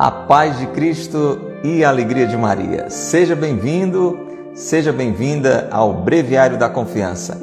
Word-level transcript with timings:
A 0.00 0.10
paz 0.10 0.58
de 0.58 0.66
Cristo 0.68 1.38
e 1.62 1.84
a 1.84 1.90
alegria 1.90 2.26
de 2.26 2.34
Maria. 2.34 2.88
Seja 2.88 3.36
bem-vindo, 3.36 4.18
seja 4.54 4.94
bem-vinda 4.94 5.68
ao 5.70 5.92
Breviário 5.92 6.56
da 6.56 6.70
Confiança. 6.70 7.38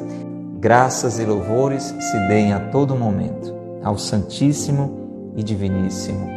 Graças 0.58 1.20
e 1.20 1.24
louvores 1.24 1.84
se 1.84 2.18
deem 2.26 2.52
a 2.52 2.58
todo 2.58 2.96
momento 2.96 3.54
ao 3.84 3.96
Santíssimo 3.96 5.32
e 5.36 5.42
Diviníssimo 5.44 6.28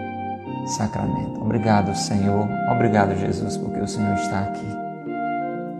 Sacramento. 0.77 1.41
Obrigado, 1.41 1.97
Senhor. 1.97 2.47
Obrigado, 2.71 3.17
Jesus, 3.17 3.57
porque 3.57 3.79
o 3.79 3.87
Senhor 3.87 4.13
está 4.13 4.41
aqui. 4.41 4.67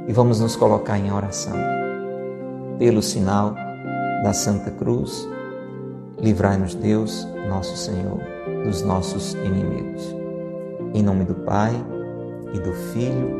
E 0.07 0.11
vamos 0.11 0.39
nos 0.39 0.55
colocar 0.55 0.97
em 0.97 1.13
oração. 1.13 1.53
Pelo 2.79 3.03
sinal 3.03 3.53
da 4.23 4.33
Santa 4.33 4.71
Cruz, 4.71 5.29
livrai-nos, 6.17 6.73
Deus, 6.73 7.27
nosso 7.47 7.77
Senhor, 7.77 8.19
dos 8.65 8.81
nossos 8.81 9.35
inimigos. 9.35 10.20
Em 10.93 11.01
nome 11.01 11.23
do 11.23 11.35
Pai, 11.35 11.73
e 12.53 12.59
do 12.59 12.73
Filho, 12.73 13.39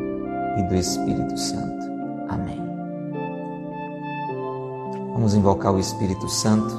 e 0.58 0.62
do 0.62 0.74
Espírito 0.74 1.36
Santo. 1.38 1.90
Amém. 2.28 2.60
Vamos 5.12 5.34
invocar 5.34 5.72
o 5.72 5.78
Espírito 5.78 6.28
Santo. 6.28 6.74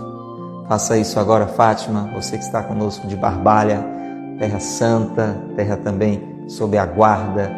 Faça 0.67 0.97
isso 0.97 1.19
agora, 1.19 1.47
Fátima, 1.47 2.09
você 2.13 2.37
que 2.37 2.43
está 2.43 2.63
conosco 2.63 3.07
de 3.07 3.15
Barbalha, 3.15 3.85
terra 4.39 4.59
santa, 4.59 5.37
terra 5.55 5.77
também 5.77 6.45
sob 6.47 6.77
a 6.77 6.85
guarda 6.85 7.51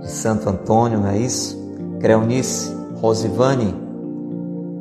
de 0.00 0.10
Santo 0.10 0.48
Antônio, 0.48 0.98
não 0.98 1.08
é 1.08 1.18
isso? 1.18 1.58
Creonice, 2.00 2.74
Rosivane, 3.00 3.74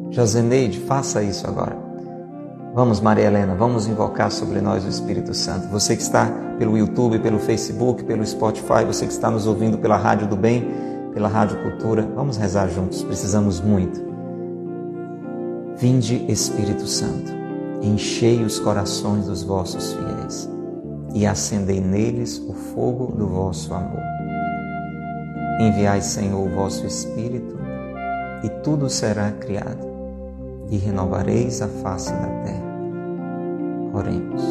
Joseneide, 0.09 0.80
faça 0.80 1.23
isso 1.23 1.47
agora. 1.47 1.91
Vamos, 2.73 3.02
Maria 3.02 3.25
Helena, 3.25 3.53
vamos 3.53 3.86
invocar 3.86 4.31
sobre 4.31 4.61
nós 4.61 4.86
o 4.86 4.88
Espírito 4.88 5.33
Santo. 5.33 5.67
Você 5.67 5.94
que 5.94 6.02
está 6.02 6.27
pelo 6.58 6.78
YouTube, 6.78 7.19
pelo 7.19 7.38
Facebook, 7.38 8.02
pelo 8.05 8.25
Spotify, 8.25 8.86
você 8.88 9.05
que 9.05 9.11
está 9.11 9.30
nos 9.30 9.45
ouvindo 9.45 9.78
pela 9.78 9.97
Rádio 9.97 10.25
do 10.25 10.38
Bem, 10.38 10.72
pela 11.13 11.28
Rádio 11.28 11.61
Cultura, 11.61 12.09
vamos 12.16 12.38
rezar 12.38 12.69
juntos, 12.69 13.03
precisamos 13.03 13.59
muito. 13.59 14.02
Vinde, 15.75 16.25
Espírito 16.31 16.88
Santo, 16.88 17.33
enchei 17.81 18.41
os 18.41 18.58
corações 18.58 19.25
dos 19.25 19.44
vossos 19.44 19.91
fiéis 19.91 20.50
e 21.13 21.28
acendei 21.28 21.81
neles 21.81 22.38
o 22.47 22.53
fogo 22.53 23.08
do 23.08 23.28
vosso 23.28 23.73
amor. 23.73 24.00
Enviai, 25.59 26.00
Senhor, 26.00 26.41
o 26.41 26.50
vosso 26.50 26.85
Espírito, 26.85 27.59
e 28.41 28.50
tudo 28.63 28.89
será 28.89 29.30
criado 29.31 29.91
e 30.72 30.77
renovareis 30.77 31.61
a 31.61 31.67
face 31.67 32.11
da 32.11 32.27
terra. 32.44 32.72
Oremos. 33.94 34.41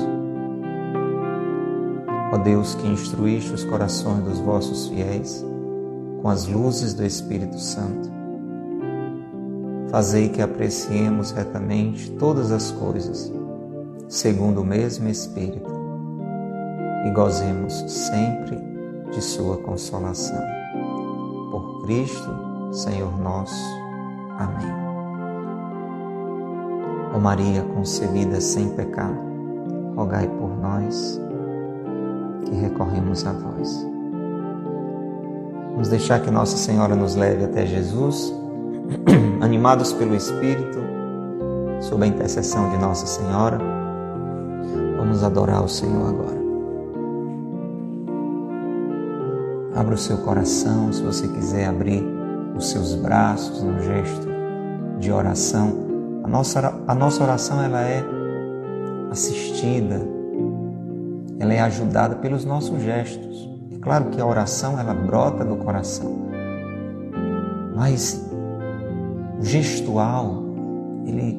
Ó 2.32 2.36
Deus 2.38 2.74
que 2.77 2.86
instruíste 2.86 3.52
os 3.52 3.64
corações 3.64 4.22
dos 4.22 4.38
vossos 4.38 4.86
fiéis 4.88 5.44
com 6.20 6.28
as 6.28 6.46
luzes 6.46 6.92
do 6.92 7.04
Espírito 7.04 7.58
Santo, 7.58 8.10
fazei 9.90 10.28
que 10.28 10.42
apreciemos 10.42 11.30
retamente 11.30 12.10
todas 12.12 12.52
as 12.52 12.70
coisas, 12.70 13.32
segundo 14.08 14.60
o 14.60 14.64
mesmo 14.64 15.08
Espírito, 15.08 15.70
e 17.06 17.10
gozemos 17.10 17.72
sempre 17.90 18.58
de 19.10 19.22
Sua 19.22 19.56
consolação. 19.56 20.38
Por 21.50 21.82
Cristo, 21.84 22.30
Senhor 22.72 23.18
nosso. 23.18 23.64
Amém. 24.38 24.80
Ó 27.12 27.19
Maria 27.19 27.62
concebida 27.74 28.40
sem 28.40 28.68
pecado, 28.70 29.18
rogai 29.96 30.29
por 30.29 30.57
nós 30.58 31.20
que 32.45 32.55
recorremos 32.55 33.27
a 33.27 33.33
vós. 33.33 33.86
Vamos 35.73 35.89
deixar 35.89 36.20
que 36.20 36.30
Nossa 36.30 36.57
Senhora 36.57 36.95
nos 36.95 37.17
leve 37.17 37.45
até 37.45 37.67
Jesus, 37.67 38.33
animados 39.40 39.92
pelo 39.92 40.14
Espírito, 40.14 40.79
sob 41.80 42.05
a 42.05 42.07
intercessão 42.07 42.70
de 42.70 42.77
Nossa 42.77 43.07
Senhora. 43.07 43.58
Vamos 44.96 45.24
adorar 45.24 45.64
o 45.64 45.68
Senhor 45.68 46.11
agora. 46.11 46.40
Abra 49.74 49.95
o 49.95 49.98
seu 49.98 50.18
coração, 50.18 50.92
se 50.92 51.02
você 51.02 51.27
quiser 51.27 51.67
abrir 51.67 52.05
os 52.57 52.70
seus 52.70 52.95
braços 52.95 53.63
no 53.63 53.80
gesto 53.80 54.29
de 54.98 55.11
oração 55.11 55.89
nossa, 56.30 56.80
a 56.86 56.95
nossa 56.95 57.24
oração 57.24 57.61
ela 57.61 57.83
é 57.83 58.05
assistida, 59.11 60.01
ela 61.41 61.52
é 61.52 61.61
ajudada 61.61 62.14
pelos 62.17 62.45
nossos 62.45 62.80
gestos. 62.83 63.51
É 63.73 63.79
claro 63.79 64.07
que 64.07 64.20
a 64.20 64.24
oração 64.24 64.79
ela 64.79 64.95
brota 64.95 65.45
do 65.45 65.57
coração, 65.57 66.17
mas 67.74 68.24
o 69.40 69.45
gestual 69.45 70.45
ele 71.05 71.36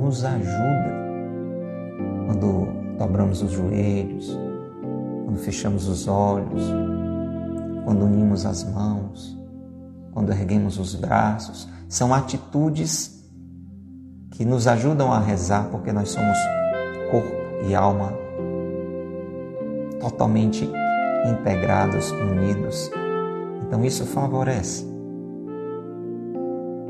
nos 0.00 0.24
ajuda 0.24 0.92
quando 2.26 2.66
dobramos 2.98 3.40
os 3.40 3.52
joelhos, 3.52 4.36
quando 5.24 5.38
fechamos 5.38 5.86
os 5.86 6.08
olhos, 6.08 6.64
quando 7.84 8.04
unimos 8.04 8.44
as 8.44 8.64
mãos, 8.64 9.38
quando 10.12 10.32
erguemos 10.32 10.76
os 10.76 10.96
braços. 10.96 11.68
São 11.88 12.12
atitudes 12.12 13.13
que 14.34 14.44
nos 14.44 14.66
ajudam 14.66 15.12
a 15.12 15.18
rezar, 15.18 15.68
porque 15.70 15.92
nós 15.92 16.10
somos 16.10 16.36
corpo 17.10 17.32
e 17.68 17.74
alma 17.74 18.12
totalmente 20.00 20.68
integrados, 21.24 22.10
unidos. 22.10 22.90
Então 23.66 23.84
isso 23.84 24.04
favorece. 24.04 24.86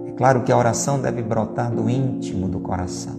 É 0.09 0.12
claro 0.12 0.43
que 0.43 0.50
a 0.50 0.56
oração 0.56 1.00
deve 1.00 1.22
brotar 1.22 1.71
do 1.71 1.88
íntimo 1.88 2.49
do 2.49 2.60
coração. 2.60 3.15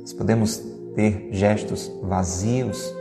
Nós 0.00 0.12
podemos 0.12 0.62
ter 0.94 1.28
gestos 1.32 1.92
vazios, 2.02 2.94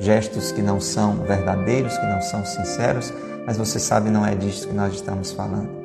gestos 0.00 0.50
que 0.50 0.60
não 0.60 0.80
são 0.80 1.14
verdadeiros, 1.16 1.96
que 1.96 2.06
não 2.06 2.20
são 2.20 2.44
sinceros, 2.44 3.12
mas 3.46 3.56
você 3.56 3.78
sabe, 3.78 4.10
não 4.10 4.26
é 4.26 4.34
disso 4.34 4.68
que 4.68 4.74
nós 4.74 4.92
estamos 4.92 5.30
falando 5.32 5.79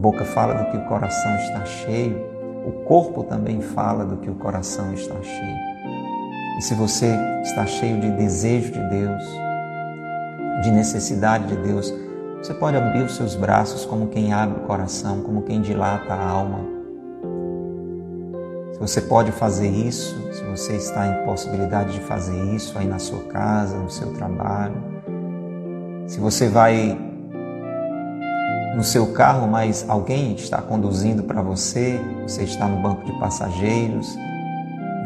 boca 0.00 0.24
fala 0.24 0.54
do 0.54 0.70
que 0.70 0.78
o 0.78 0.84
coração 0.86 1.36
está 1.36 1.64
cheio, 1.66 2.16
o 2.66 2.72
corpo 2.84 3.22
também 3.22 3.60
fala 3.60 4.04
do 4.04 4.16
que 4.16 4.30
o 4.30 4.34
coração 4.34 4.94
está 4.94 5.14
cheio. 5.22 5.58
E 6.58 6.62
se 6.62 6.74
você 6.74 7.14
está 7.42 7.66
cheio 7.66 8.00
de 8.00 8.10
desejo 8.12 8.72
de 8.72 8.88
Deus, 8.88 9.22
de 10.62 10.70
necessidade 10.70 11.48
de 11.48 11.56
Deus, 11.56 11.92
você 12.38 12.54
pode 12.54 12.78
abrir 12.78 13.02
os 13.02 13.14
seus 13.14 13.34
braços 13.34 13.84
como 13.84 14.06
quem 14.06 14.32
abre 14.32 14.60
o 14.60 14.66
coração, 14.66 15.20
como 15.20 15.42
quem 15.42 15.60
dilata 15.60 16.14
a 16.14 16.28
alma. 16.28 16.60
Se 18.72 18.80
você 18.80 19.02
pode 19.02 19.32
fazer 19.32 19.68
isso, 19.68 20.16
se 20.32 20.42
você 20.44 20.76
está 20.76 21.06
em 21.06 21.26
possibilidade 21.26 21.92
de 21.92 22.00
fazer 22.00 22.42
isso 22.54 22.78
aí 22.78 22.86
na 22.86 22.98
sua 22.98 23.20
casa, 23.24 23.76
no 23.76 23.90
seu 23.90 24.14
trabalho, 24.14 24.82
se 26.06 26.18
você 26.18 26.48
vai 26.48 27.09
no 28.74 28.84
seu 28.84 29.12
carro, 29.12 29.48
mas 29.48 29.84
alguém 29.88 30.34
está 30.34 30.62
conduzindo 30.62 31.22
para 31.22 31.42
você, 31.42 32.00
você 32.22 32.44
está 32.44 32.66
no 32.66 32.80
banco 32.80 33.04
de 33.04 33.12
passageiros. 33.18 34.16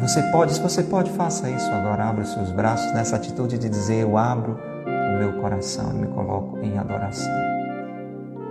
Você 0.00 0.22
pode, 0.25 0.52
se 0.54 0.60
você 0.60 0.82
pode, 0.82 1.10
faça 1.12 1.48
isso 1.48 1.70
agora. 1.70 2.04
Abra 2.04 2.24
os 2.24 2.32
seus 2.32 2.50
braços 2.50 2.92
nessa 2.92 3.16
atitude 3.16 3.56
de 3.56 3.69
dizer: 3.69 4.03
Eu 4.03 4.19
abro 4.19 4.58
o 4.86 5.18
meu 5.18 5.41
coração 5.41 5.91
e 5.91 5.94
me 5.94 6.06
coloco 6.09 6.59
em 6.59 6.77
adoração. 6.78 7.33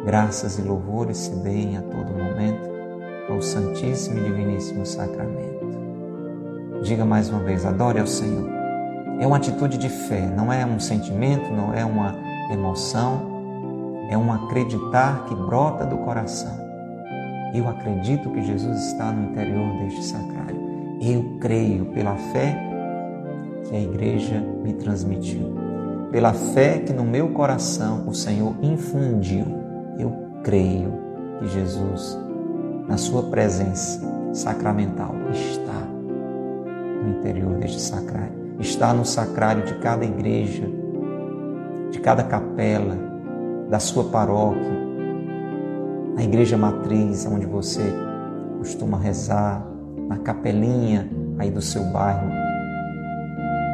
Graças 0.05 0.57
e 0.57 0.61
louvores 0.61 1.17
se 1.17 1.31
deem 1.35 1.77
a 1.77 1.81
todo 1.81 2.13
momento 2.13 2.73
ao 3.29 3.41
Santíssimo 3.41 4.19
e 4.19 4.23
Diviníssimo 4.23 4.85
Sacramento. 4.85 5.63
Diga 6.81 7.05
mais 7.05 7.29
uma 7.29 7.39
vez: 7.39 7.65
adore 7.65 7.99
ao 7.99 8.07
Senhor. 8.07 8.49
É 9.19 9.27
uma 9.27 9.38
atitude 9.38 9.77
de 9.77 9.89
fé, 9.89 10.21
não 10.21 10.51
é 10.51 10.65
um 10.65 10.79
sentimento, 10.79 11.51
não 11.51 11.73
é 11.73 11.85
uma 11.85 12.15
emoção 12.51 13.32
é 14.09 14.17
um 14.17 14.31
acreditar 14.31 15.25
que 15.25 15.35
brota 15.35 15.85
do 15.85 15.97
coração. 15.97 16.63
Eu 17.53 17.67
acredito 17.67 18.29
que 18.31 18.41
Jesus 18.41 18.88
está 18.88 19.11
no 19.11 19.31
interior 19.31 19.77
deste 19.79 20.03
sacrário. 20.03 20.57
Eu 21.00 21.38
creio 21.39 21.85
pela 21.85 22.15
fé 22.15 22.57
que 23.67 23.75
a 23.75 23.79
igreja 23.79 24.39
me 24.63 24.73
transmitiu, 24.73 25.53
pela 26.11 26.33
fé 26.33 26.79
que 26.79 26.91
no 26.91 27.03
meu 27.03 27.29
coração 27.29 28.07
o 28.07 28.13
Senhor 28.13 28.55
infundiu. 28.61 29.45
Eu 30.00 30.11
creio 30.44 30.91
que 31.39 31.47
Jesus, 31.47 32.17
na 32.88 32.97
sua 32.97 33.23
presença 33.23 34.01
sacramental, 34.33 35.13
está 35.31 35.88
no 37.03 37.19
interior 37.19 37.53
deste 37.57 37.79
sacrário, 37.79 38.33
está 38.59 38.94
no 38.94 39.05
sacrário 39.05 39.63
de 39.63 39.75
cada 39.75 40.03
igreja, 40.03 40.67
de 41.91 42.00
cada 42.00 42.23
capela, 42.23 43.12
da 43.73 43.79
sua 43.79 44.03
paróquia, 44.03 44.71
na 46.15 46.23
igreja 46.23 46.55
matriz, 46.55 47.25
onde 47.25 47.47
você 47.47 47.81
costuma 48.59 48.99
rezar, 48.99 49.65
na 50.07 50.15
capelinha 50.19 51.09
aí 51.39 51.49
do 51.49 51.59
seu 51.59 51.83
bairro. 51.85 52.29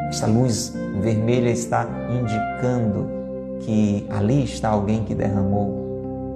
Esta 0.08 0.26
luz 0.26 0.74
vermelha 1.02 1.50
está 1.50 1.86
indicando 2.18 3.10
que 3.58 4.06
ali 4.08 4.42
está 4.42 4.70
alguém 4.70 5.04
que 5.04 5.14
derramou 5.14 6.32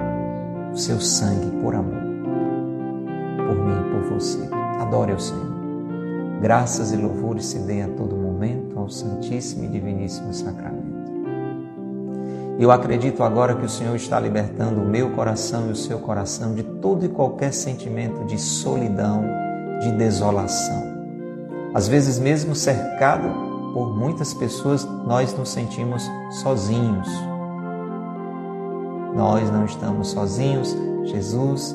o 0.70 0.76
seu 0.76 1.00
sangue 1.00 1.50
por 1.62 1.74
amor, 1.74 2.02
por 3.46 3.56
mim 3.64 3.80
e 3.80 3.90
por 3.94 4.12
você. 4.12 4.46
Adore 4.78 5.12
o 5.12 5.18
Senhor. 5.18 5.54
Graças 6.42 6.92
e 6.92 6.98
louvores 6.98 7.46
se 7.46 7.60
dê 7.60 7.80
a 7.80 7.88
todo 7.88 8.14
momento 8.14 8.78
ao 8.78 8.90
Santíssimo 8.90 9.64
e 9.64 9.68
Diviníssimo 9.68 10.34
Sacramento. 10.34 10.93
Eu 12.58 12.70
acredito 12.70 13.22
agora 13.24 13.54
que 13.54 13.64
o 13.64 13.68
Senhor 13.68 13.96
está 13.96 14.18
libertando 14.20 14.80
o 14.80 14.88
meu 14.88 15.10
coração 15.10 15.68
e 15.68 15.72
o 15.72 15.76
seu 15.76 15.98
coração 15.98 16.54
de 16.54 16.62
todo 16.62 17.04
e 17.04 17.08
qualquer 17.08 17.52
sentimento 17.52 18.24
de 18.26 18.38
solidão, 18.38 19.24
de 19.80 19.90
desolação. 19.92 20.94
Às 21.74 21.88
vezes, 21.88 22.18
mesmo 22.20 22.54
cercado 22.54 23.28
por 23.74 23.96
muitas 23.96 24.32
pessoas, 24.32 24.84
nós 25.04 25.36
nos 25.36 25.48
sentimos 25.48 26.08
sozinhos. 26.42 27.08
Nós 29.16 29.50
não 29.50 29.64
estamos 29.64 30.08
sozinhos, 30.08 30.76
Jesus 31.04 31.74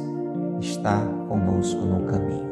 está 0.62 1.02
conosco 1.28 1.82
no 1.82 2.06
caminho. 2.06 2.50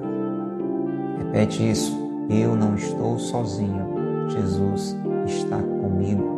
Repete 1.18 1.70
isso. 1.70 1.96
Eu 2.30 2.58
não 2.58 2.76
estou 2.76 3.18
sozinho, 3.18 3.88
Jesus 4.28 4.98
está 5.26 5.58
comigo. 5.58 6.37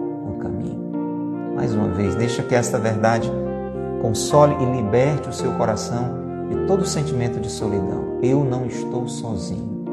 Mais 1.60 1.76
uma 1.76 1.90
vez, 1.90 2.16
deixa 2.16 2.42
que 2.42 2.56
esta 2.56 2.80
verdade 2.80 3.30
console 4.02 4.56
e 4.64 4.78
liberte 4.78 5.28
o 5.28 5.34
seu 5.34 5.52
coração 5.56 6.48
de 6.48 6.66
todo 6.66 6.86
sentimento 6.86 7.38
de 7.38 7.52
solidão. 7.52 8.18
Eu 8.24 8.46
não 8.46 8.66
estou 8.66 9.10
sozinho. 9.10 9.84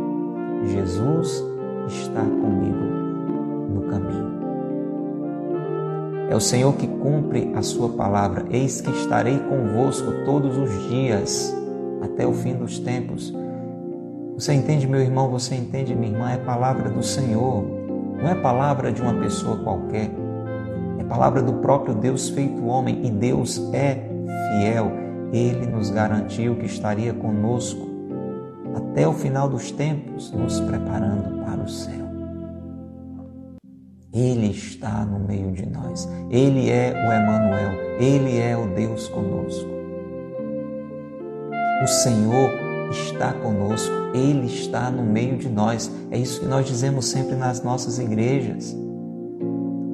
Jesus 0.64 1.44
está 1.88 2.20
comigo 2.20 3.90
caminho. 3.90 4.36
É 6.30 6.36
o 6.36 6.40
Senhor 6.40 6.72
que 6.74 6.86
cumpre 6.86 7.52
a 7.56 7.62
sua 7.62 7.88
palavra. 7.88 8.44
Eis 8.48 8.80
que 8.80 8.90
estarei 8.92 9.36
convosco 9.36 10.12
todos 10.24 10.56
os 10.56 10.70
dias, 10.88 11.52
até 12.00 12.24
o 12.24 12.32
fim 12.32 12.54
dos 12.54 12.78
tempos. 12.78 13.34
Você 14.36 14.52
entende, 14.52 14.86
meu 14.86 15.00
irmão? 15.00 15.28
Você 15.30 15.56
entende, 15.56 15.96
minha 15.96 16.12
irmã? 16.12 16.30
É 16.30 16.36
palavra 16.36 16.90
do 16.90 17.02
Senhor. 17.02 17.64
Não 18.22 18.28
é 18.28 18.36
palavra 18.36 18.92
de 18.92 19.02
uma 19.02 19.14
pessoa 19.14 19.56
qualquer. 19.56 20.25
Palavra 21.08 21.42
do 21.42 21.54
próprio 21.54 21.94
Deus 21.94 22.28
feito 22.28 22.66
homem. 22.66 23.06
E 23.06 23.10
Deus 23.10 23.60
é 23.72 23.94
fiel. 24.48 24.92
Ele 25.32 25.66
nos 25.66 25.90
garantiu 25.90 26.56
que 26.56 26.66
estaria 26.66 27.12
conosco 27.12 27.86
até 28.74 29.06
o 29.06 29.12
final 29.12 29.48
dos 29.48 29.70
tempos, 29.70 30.30
nos 30.32 30.60
preparando 30.60 31.44
para 31.44 31.62
o 31.62 31.68
céu. 31.68 32.06
Ele 34.12 34.46
está 34.46 35.04
no 35.04 35.18
meio 35.18 35.52
de 35.52 35.66
nós. 35.66 36.08
Ele 36.30 36.70
é 36.70 36.92
o 36.92 37.12
Emanuel, 37.12 37.72
ele 38.00 38.38
é 38.38 38.56
o 38.56 38.66
Deus 38.74 39.08
conosco. 39.08 39.68
O 41.82 41.86
Senhor 41.86 42.50
está 42.90 43.32
conosco, 43.34 43.92
ele 44.14 44.46
está 44.46 44.90
no 44.90 45.02
meio 45.02 45.36
de 45.36 45.48
nós. 45.48 45.90
É 46.10 46.18
isso 46.18 46.40
que 46.40 46.46
nós 46.46 46.66
dizemos 46.66 47.06
sempre 47.06 47.36
nas 47.36 47.62
nossas 47.62 47.98
igrejas. 47.98 48.74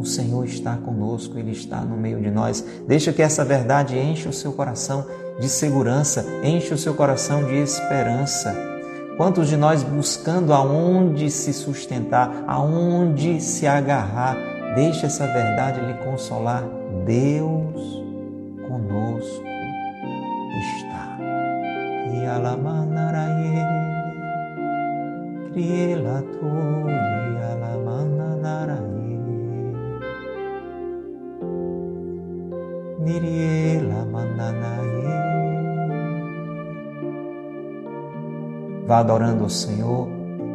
O 0.03 0.05
Senhor 0.05 0.45
está 0.45 0.77
conosco, 0.77 1.39
ele 1.39 1.53
está 1.53 1.81
no 1.81 1.97
meio 1.97 2.21
de 2.21 2.31
nós. 2.31 2.63
Deixa 2.87 3.13
que 3.13 3.23
essa 3.23 3.45
verdade 3.45 3.97
enche 3.97 4.29
o 4.29 4.33
seu 4.33 4.53
coração 4.53 5.07
de 5.41 5.49
segurança, 5.49 6.27
enche 6.45 6.75
o 6.75 6.79
seu 6.79 6.93
coração 6.93 7.45
de 7.45 7.55
esperança 7.55 8.73
Quantos 9.17 9.49
de 9.49 9.57
nós 9.57 9.83
buscando 9.83 10.53
aonde 10.53 11.31
se 11.31 11.53
sustentar, 11.53 12.45
aonde 12.47 13.41
se 13.41 13.67
agarrar, 13.67 14.37
deixe 14.75 15.05
essa 15.05 15.27
verdade 15.27 15.81
lhe 15.81 15.95
consolar. 16.05 16.65
Deus 17.05 18.03
conosco 18.67 19.45
está. 20.79 21.19
E 22.15 22.27
alamanaraye, 22.27 23.67
crielatori 25.53 27.12
niriela 33.03 34.05
mananaye. 34.05 34.93
Vá 38.87 38.99
adorando 38.99 39.45
o 39.45 39.51
Senhor, 39.51 40.09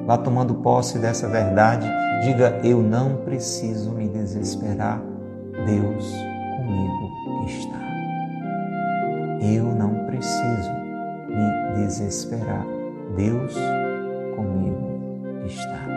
vá 0.06 0.18
tomando 0.18 0.56
posse 0.56 0.98
dessa 1.00 1.28
verdade. 1.28 1.88
Diga: 2.24 2.60
Eu 2.64 2.82
não 2.82 3.18
preciso 3.18 3.92
me 3.92 4.08
desesperar, 4.08 5.02
Deus 5.66 6.14
comigo 6.58 7.46
está. 7.46 7.88
Eu 9.42 9.66
não 9.66 10.06
preciso 10.06 10.72
me 11.28 11.76
desesperar, 11.84 12.66
Deus 13.16 13.54
comigo 14.36 15.46
está. 15.46 15.88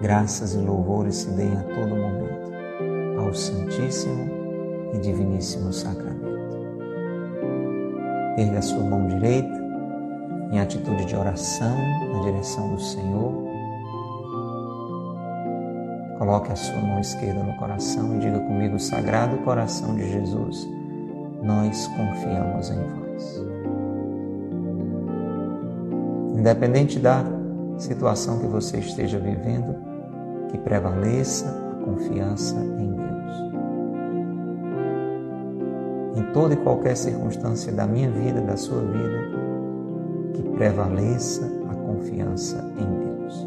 Graças 0.00 0.54
e 0.54 0.58
louvores 0.58 1.16
se 1.16 1.30
deem 1.32 1.56
a 1.56 1.62
todo 1.62 1.96
momento 1.96 2.48
ao 3.18 3.34
Santíssimo 3.34 4.47
e 4.92 4.98
Diviníssimo 4.98 5.72
Sacramento. 5.72 6.58
Erga 8.36 8.58
a 8.58 8.62
sua 8.62 8.84
mão 8.84 9.06
direita 9.08 9.58
em 10.52 10.60
atitude 10.60 11.04
de 11.04 11.16
oração 11.16 11.76
na 12.12 12.20
direção 12.20 12.74
do 12.74 12.80
Senhor. 12.80 13.48
Coloque 16.18 16.52
a 16.52 16.56
sua 16.56 16.80
mão 16.80 17.00
esquerda 17.00 17.42
no 17.42 17.56
coração 17.56 18.16
e 18.16 18.18
diga 18.18 18.40
comigo, 18.40 18.78
Sagrado 18.78 19.36
Coração 19.38 19.94
de 19.94 20.10
Jesus, 20.10 20.68
nós 21.42 21.86
confiamos 21.88 22.70
em 22.70 22.82
vós. 22.82 23.42
Independente 26.38 26.98
da 26.98 27.24
situação 27.76 28.38
que 28.38 28.46
você 28.46 28.78
esteja 28.78 29.18
vivendo, 29.18 29.76
que 30.50 30.58
prevaleça 30.58 31.46
a 31.48 31.84
confiança 31.84 32.56
em 32.56 32.92
Deus. 32.92 33.17
Em 36.18 36.32
toda 36.32 36.54
e 36.54 36.56
qualquer 36.56 36.96
circunstância 36.96 37.70
da 37.72 37.86
minha 37.86 38.10
vida, 38.10 38.40
da 38.40 38.56
sua 38.56 38.80
vida, 38.80 39.20
que 40.34 40.42
prevaleça 40.42 41.48
a 41.70 41.74
confiança 41.74 42.56
em 42.76 42.86
Deus. 42.98 43.46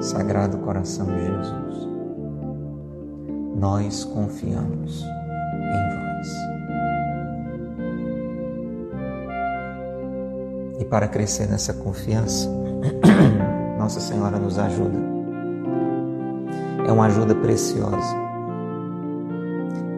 Sagrado 0.00 0.58
coração 0.58 1.06
de 1.06 1.18
Jesus, 1.18 1.88
nós 3.56 4.04
confiamos 4.04 5.02
em 5.02 5.88
vós. 5.96 6.28
E 10.78 10.84
para 10.84 11.08
crescer 11.08 11.48
nessa 11.48 11.74
confiança, 11.74 12.48
Nossa 13.76 13.98
Senhora 13.98 14.38
nos 14.38 14.60
ajuda. 14.60 14.98
É 16.86 16.92
uma 16.92 17.06
ajuda 17.06 17.34
preciosa. 17.34 18.27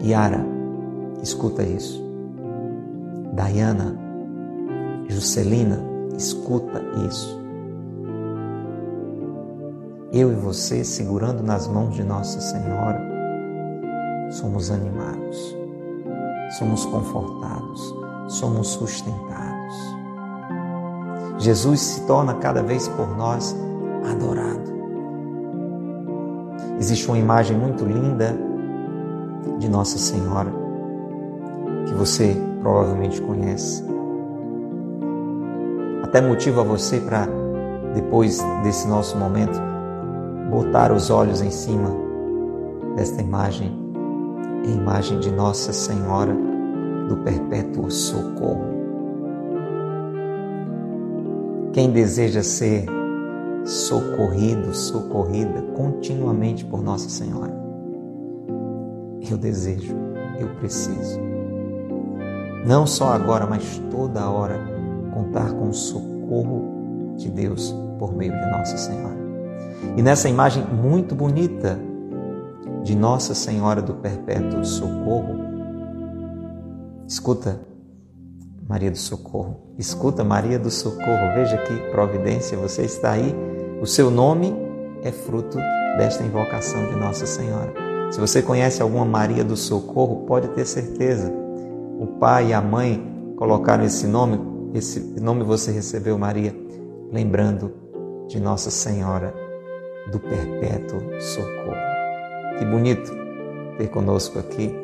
Yara, 0.03 0.43
escuta 1.21 1.61
isso. 1.63 2.01
Diana, 3.33 3.95
Juscelina, 5.07 5.79
escuta 6.17 6.81
isso. 7.07 7.39
Eu 10.11 10.31
e 10.31 10.35
você, 10.35 10.83
segurando 10.83 11.43
nas 11.43 11.67
mãos 11.67 11.93
de 11.93 12.03
Nossa 12.03 12.41
Senhora, 12.41 12.99
somos 14.31 14.71
animados, 14.71 15.55
somos 16.57 16.85
confortados, 16.85 17.95
somos 18.27 18.69
sustentados. 18.69 19.75
Jesus 21.37 21.79
se 21.79 22.07
torna 22.07 22.33
cada 22.35 22.61
vez 22.63 22.87
por 22.89 23.15
nós 23.15 23.55
adorado. 24.11 24.71
Existe 26.79 27.07
uma 27.07 27.17
imagem 27.17 27.55
muito 27.55 27.85
linda 27.85 28.50
de 29.57 29.69
Nossa 29.69 29.97
Senhora 29.97 30.51
que 31.87 31.93
você 31.93 32.35
provavelmente 32.61 33.21
conhece 33.21 33.91
até 36.11 36.19
motiva 36.19 36.61
você 36.61 36.99
para, 36.99 37.25
depois 37.95 38.37
desse 38.63 38.85
nosso 38.85 39.17
momento, 39.17 39.57
botar 40.49 40.91
os 40.91 41.09
olhos 41.09 41.41
em 41.41 41.49
cima 41.49 41.89
desta 42.97 43.21
imagem, 43.21 43.71
a 44.61 44.69
imagem 44.69 45.19
de 45.19 45.31
Nossa 45.31 45.71
Senhora 45.71 46.35
do 47.07 47.15
Perpétuo 47.23 47.89
Socorro. 47.89 48.65
Quem 51.71 51.91
deseja 51.91 52.43
ser 52.43 52.87
socorrido, 53.63 54.75
socorrida 54.75 55.61
continuamente 55.77 56.65
por 56.65 56.83
Nossa 56.83 57.07
Senhora? 57.07 57.60
Eu 59.29 59.37
desejo, 59.37 59.95
eu 60.39 60.47
preciso. 60.55 61.19
Não 62.65 62.85
só 62.85 63.13
agora, 63.13 63.45
mas 63.45 63.81
toda 63.89 64.29
hora 64.29 64.59
contar 65.13 65.51
com 65.53 65.69
o 65.69 65.73
socorro 65.73 67.15
de 67.17 67.29
Deus 67.29 67.75
por 67.97 68.13
meio 68.13 68.31
de 68.31 68.51
Nossa 68.51 68.77
Senhora. 68.77 69.17
E 69.95 70.01
nessa 70.01 70.29
imagem 70.29 70.63
muito 70.65 71.15
bonita 71.15 71.79
de 72.83 72.95
Nossa 72.95 73.33
Senhora 73.33 73.81
do 73.81 73.95
Perpétuo 73.95 74.63
Socorro, 74.65 75.35
escuta 77.07 77.59
Maria 78.67 78.89
do 78.89 78.97
Socorro, 78.97 79.73
escuta 79.77 80.23
Maria 80.23 80.57
do 80.57 80.71
Socorro, 80.71 81.33
veja 81.35 81.57
que 81.57 81.91
providência, 81.91 82.57
você 82.57 82.83
está 82.83 83.11
aí, 83.11 83.35
o 83.81 83.85
seu 83.85 84.09
nome 84.09 84.55
é 85.03 85.11
fruto 85.11 85.57
desta 85.97 86.23
invocação 86.23 86.85
de 86.87 86.95
Nossa 86.95 87.25
Senhora. 87.25 87.90
Se 88.11 88.19
você 88.19 88.41
conhece 88.41 88.81
alguma 88.81 89.05
Maria 89.05 89.41
do 89.41 89.55
Socorro, 89.55 90.25
pode 90.25 90.49
ter 90.49 90.65
certeza, 90.65 91.31
o 91.97 92.05
pai 92.19 92.49
e 92.49 92.53
a 92.53 92.59
mãe 92.59 93.01
colocaram 93.37 93.85
esse 93.85 94.05
nome, 94.05 94.37
esse 94.73 94.99
nome 95.21 95.45
você 95.45 95.71
recebeu, 95.71 96.17
Maria, 96.17 96.53
lembrando 97.09 97.73
de 98.27 98.37
Nossa 98.37 98.69
Senhora 98.69 99.33
do 100.11 100.19
Perpétuo 100.19 100.99
Socorro. 101.21 101.77
Que 102.59 102.65
bonito 102.65 103.09
ter 103.77 103.87
conosco 103.87 104.37
aqui 104.39 104.75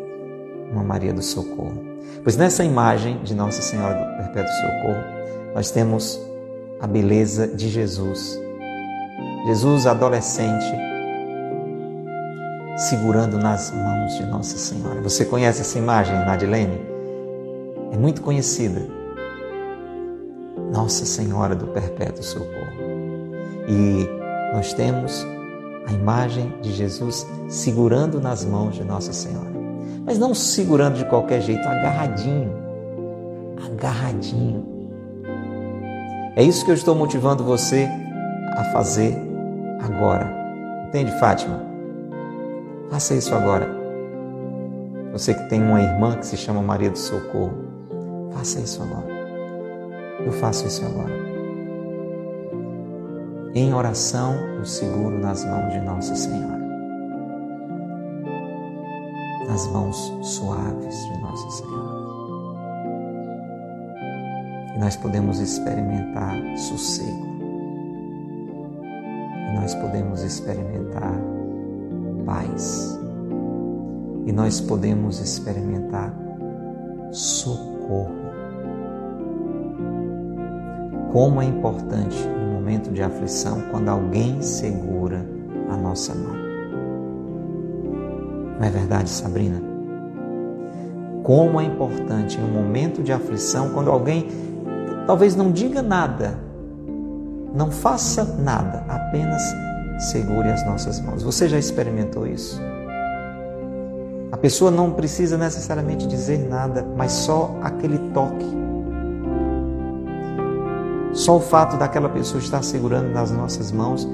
uma 0.72 0.84
Maria 0.84 1.14
do 1.14 1.22
Socorro. 1.22 1.84
Pois 2.24 2.38
nessa 2.38 2.64
imagem 2.64 3.22
de 3.24 3.36
Nossa 3.36 3.62
Senhora 3.62 3.94
do 3.94 4.24
Perpétuo 4.24 4.54
Socorro, 4.54 5.54
nós 5.54 5.70
temos 5.70 6.18
a 6.80 6.88
beleza 6.88 7.46
de 7.46 7.68
Jesus. 7.68 8.40
Jesus 9.48 9.86
adolescente 9.86 10.97
segurando 12.78 13.40
nas 13.40 13.72
mãos 13.72 14.16
de 14.18 14.26
Nossa 14.28 14.56
Senhora. 14.56 15.02
Você 15.02 15.26
conhece 15.26 15.62
essa 15.62 15.80
imagem, 15.80 16.14
Nadilene? 16.14 16.80
É 17.92 17.98
muito 17.98 18.22
conhecida. 18.22 18.86
Nossa 20.72 21.04
Senhora 21.04 21.56
do 21.56 21.68
Perpétuo 21.68 22.24
Socorro. 22.24 22.78
E 23.68 24.08
nós 24.54 24.74
temos 24.74 25.26
a 25.88 25.94
imagem 25.94 26.54
de 26.62 26.72
Jesus 26.72 27.26
segurando 27.50 28.22
nas 28.22 28.46
mãos 28.46 28.76
de 28.76 28.84
Nossa 28.84 29.12
Senhora. 29.12 29.58
Mas 30.06 30.20
não 30.20 30.36
segurando 30.36 30.98
de 30.98 31.06
qualquer 31.06 31.42
jeito, 31.42 31.68
agarradinho. 31.68 32.52
Agarradinho. 33.66 34.66
É 36.36 36.44
isso 36.44 36.64
que 36.64 36.70
eu 36.70 36.76
estou 36.76 36.94
motivando 36.94 37.44
você 37.44 37.90
a 38.56 38.66
fazer 38.66 39.18
agora. 39.82 40.32
Entende, 40.88 41.12
Fátima? 41.20 41.67
Faça 42.90 43.14
isso 43.14 43.36
agora. 43.36 43.68
Você 45.12 45.34
que 45.34 45.50
tem 45.50 45.62
uma 45.62 45.82
irmã 45.82 46.18
que 46.18 46.26
se 46.26 46.38
chama 46.38 46.62
Maria 46.62 46.90
do 46.90 46.98
Socorro, 46.98 47.54
faça 48.32 48.60
isso 48.60 48.82
agora. 48.82 49.08
Eu 50.26 50.32
faço 50.32 50.66
isso 50.66 50.86
agora. 50.86 51.14
Em 53.54 53.74
oração, 53.74 54.36
eu 54.58 54.66
seguro 54.66 55.20
nas 55.20 55.44
mãos 55.44 55.74
de 55.74 55.80
Nossa 55.82 56.16
Senhora. 56.16 56.62
Nas 59.48 59.68
mãos 59.68 60.14
suaves 60.22 60.96
de 60.96 61.22
Nossa 61.22 61.50
Senhora. 61.50 61.98
E 64.76 64.80
nós 64.80 64.96
podemos 64.96 65.40
experimentar 65.40 66.36
sossego. 66.58 67.28
E 69.50 69.60
nós 69.60 69.74
podemos 69.76 70.22
experimentar 70.22 71.37
paz. 72.28 73.00
E 74.28 74.32
nós 74.32 74.62
podemos 74.62 75.20
experimentar 75.20 76.14
socorro. 77.12 78.16
Como 81.12 81.42
é 81.42 81.46
importante 81.46 82.16
momento 82.68 82.92
de 82.92 83.02
aflição 83.02 83.62
quando 83.72 83.88
alguém 83.88 84.42
segura 84.42 85.26
a 85.70 85.78
nossa 85.78 86.14
mão. 86.14 86.36
Não 88.60 88.66
é 88.66 88.70
verdade, 88.70 89.10
Sabrina? 89.10 89.62
Como 91.24 91.62
é 91.62 91.64
importante 91.64 92.38
em 92.38 92.44
um 92.44 92.52
momento 92.52 93.02
de 93.02 93.14
aflição 93.14 93.70
quando 93.70 93.90
alguém 93.90 94.28
talvez 95.06 95.34
não 95.34 95.50
diga 95.50 95.82
nada, 95.82 96.38
não 97.56 97.72
faça 97.72 98.26
nada, 98.38 98.84
apenas 98.90 99.42
segure 99.98 100.50
as 100.50 100.66
nossas 100.66 101.00
mãos. 101.00 101.24
Você 101.24 101.48
já 101.50 101.58
experimentou 101.58 102.26
isso? 102.28 102.62
A 104.32 104.38
pessoa 104.38 104.70
não 104.70 104.92
precisa 104.92 105.38
necessariamente 105.38 106.06
dizer 106.08 106.38
nada, 106.48 106.86
mas 106.96 107.12
só 107.12 107.56
aquele 107.62 107.98
toque 108.14 108.68
só 111.18 111.38
o 111.38 111.40
fato 111.40 111.78
daquela 111.78 112.08
pessoa 112.10 112.40
estar 112.40 112.62
segurando 112.62 113.10
nas 113.12 113.32
nossas 113.32 113.72
mãos, 113.72 114.08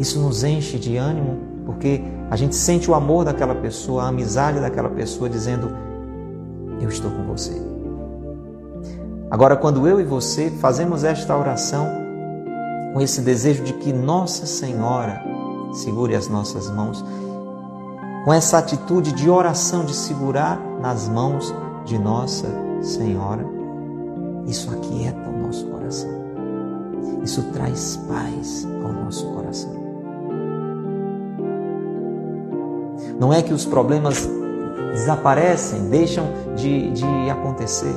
isso 0.00 0.18
nos 0.18 0.42
enche 0.42 0.78
de 0.78 0.96
ânimo, 0.96 1.38
porque 1.66 2.02
a 2.30 2.34
gente 2.34 2.56
sente 2.56 2.90
o 2.90 2.94
amor 2.94 3.26
daquela 3.26 3.54
pessoa, 3.54 4.04
a 4.04 4.08
amizade 4.08 4.58
daquela 4.58 4.88
pessoa, 4.88 5.28
dizendo: 5.28 5.70
Eu 6.80 6.88
estou 6.88 7.10
com 7.10 7.24
você. 7.24 7.52
Agora, 9.30 9.54
quando 9.54 9.86
eu 9.86 10.00
e 10.00 10.04
você 10.04 10.50
fazemos 10.50 11.04
esta 11.04 11.36
oração 11.36 11.86
com 12.94 13.00
esse 13.00 13.20
desejo 13.20 13.64
de 13.64 13.72
que 13.72 13.92
Nossa 13.92 14.46
Senhora 14.46 15.20
segure 15.72 16.14
as 16.14 16.28
nossas 16.28 16.70
mãos, 16.70 17.04
com 18.24 18.32
essa 18.32 18.56
atitude 18.56 19.10
de 19.12 19.28
oração, 19.28 19.84
de 19.84 19.92
segurar 19.92 20.60
nas 20.80 21.08
mãos 21.08 21.52
de 21.84 21.98
Nossa 21.98 22.46
Senhora, 22.80 23.44
isso 24.46 24.70
aquieta 24.70 25.28
o 25.28 25.42
nosso 25.44 25.66
coração. 25.66 26.08
Isso 27.24 27.42
traz 27.52 27.96
paz 28.08 28.64
ao 28.84 28.92
nosso 28.92 29.26
coração. 29.32 29.74
Não 33.18 33.32
é 33.32 33.42
que 33.42 33.52
os 33.52 33.66
problemas 33.66 34.28
desaparecem, 34.92 35.88
deixam 35.88 36.26
de, 36.54 36.92
de 36.92 37.30
acontecer, 37.30 37.94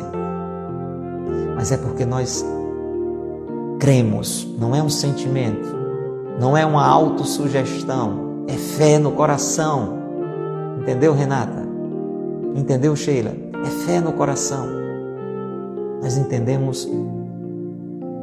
mas 1.55 1.71
é 1.71 1.77
porque 1.77 2.03
nós 2.03 2.43
cremos, 3.79 4.47
não 4.59 4.75
é 4.75 4.81
um 4.81 4.89
sentimento, 4.89 5.75
não 6.39 6.55
é 6.55 6.65
uma 6.65 6.85
autossugestão, 6.85 8.45
é 8.47 8.53
fé 8.53 8.97
no 8.97 9.11
coração. 9.11 9.97
Entendeu, 10.81 11.13
Renata? 11.13 11.65
Entendeu, 12.55 12.95
Sheila? 12.95 13.31
É 13.65 13.69
fé 13.85 13.99
no 13.99 14.13
coração. 14.13 14.67
Nós 16.01 16.17
entendemos 16.17 16.87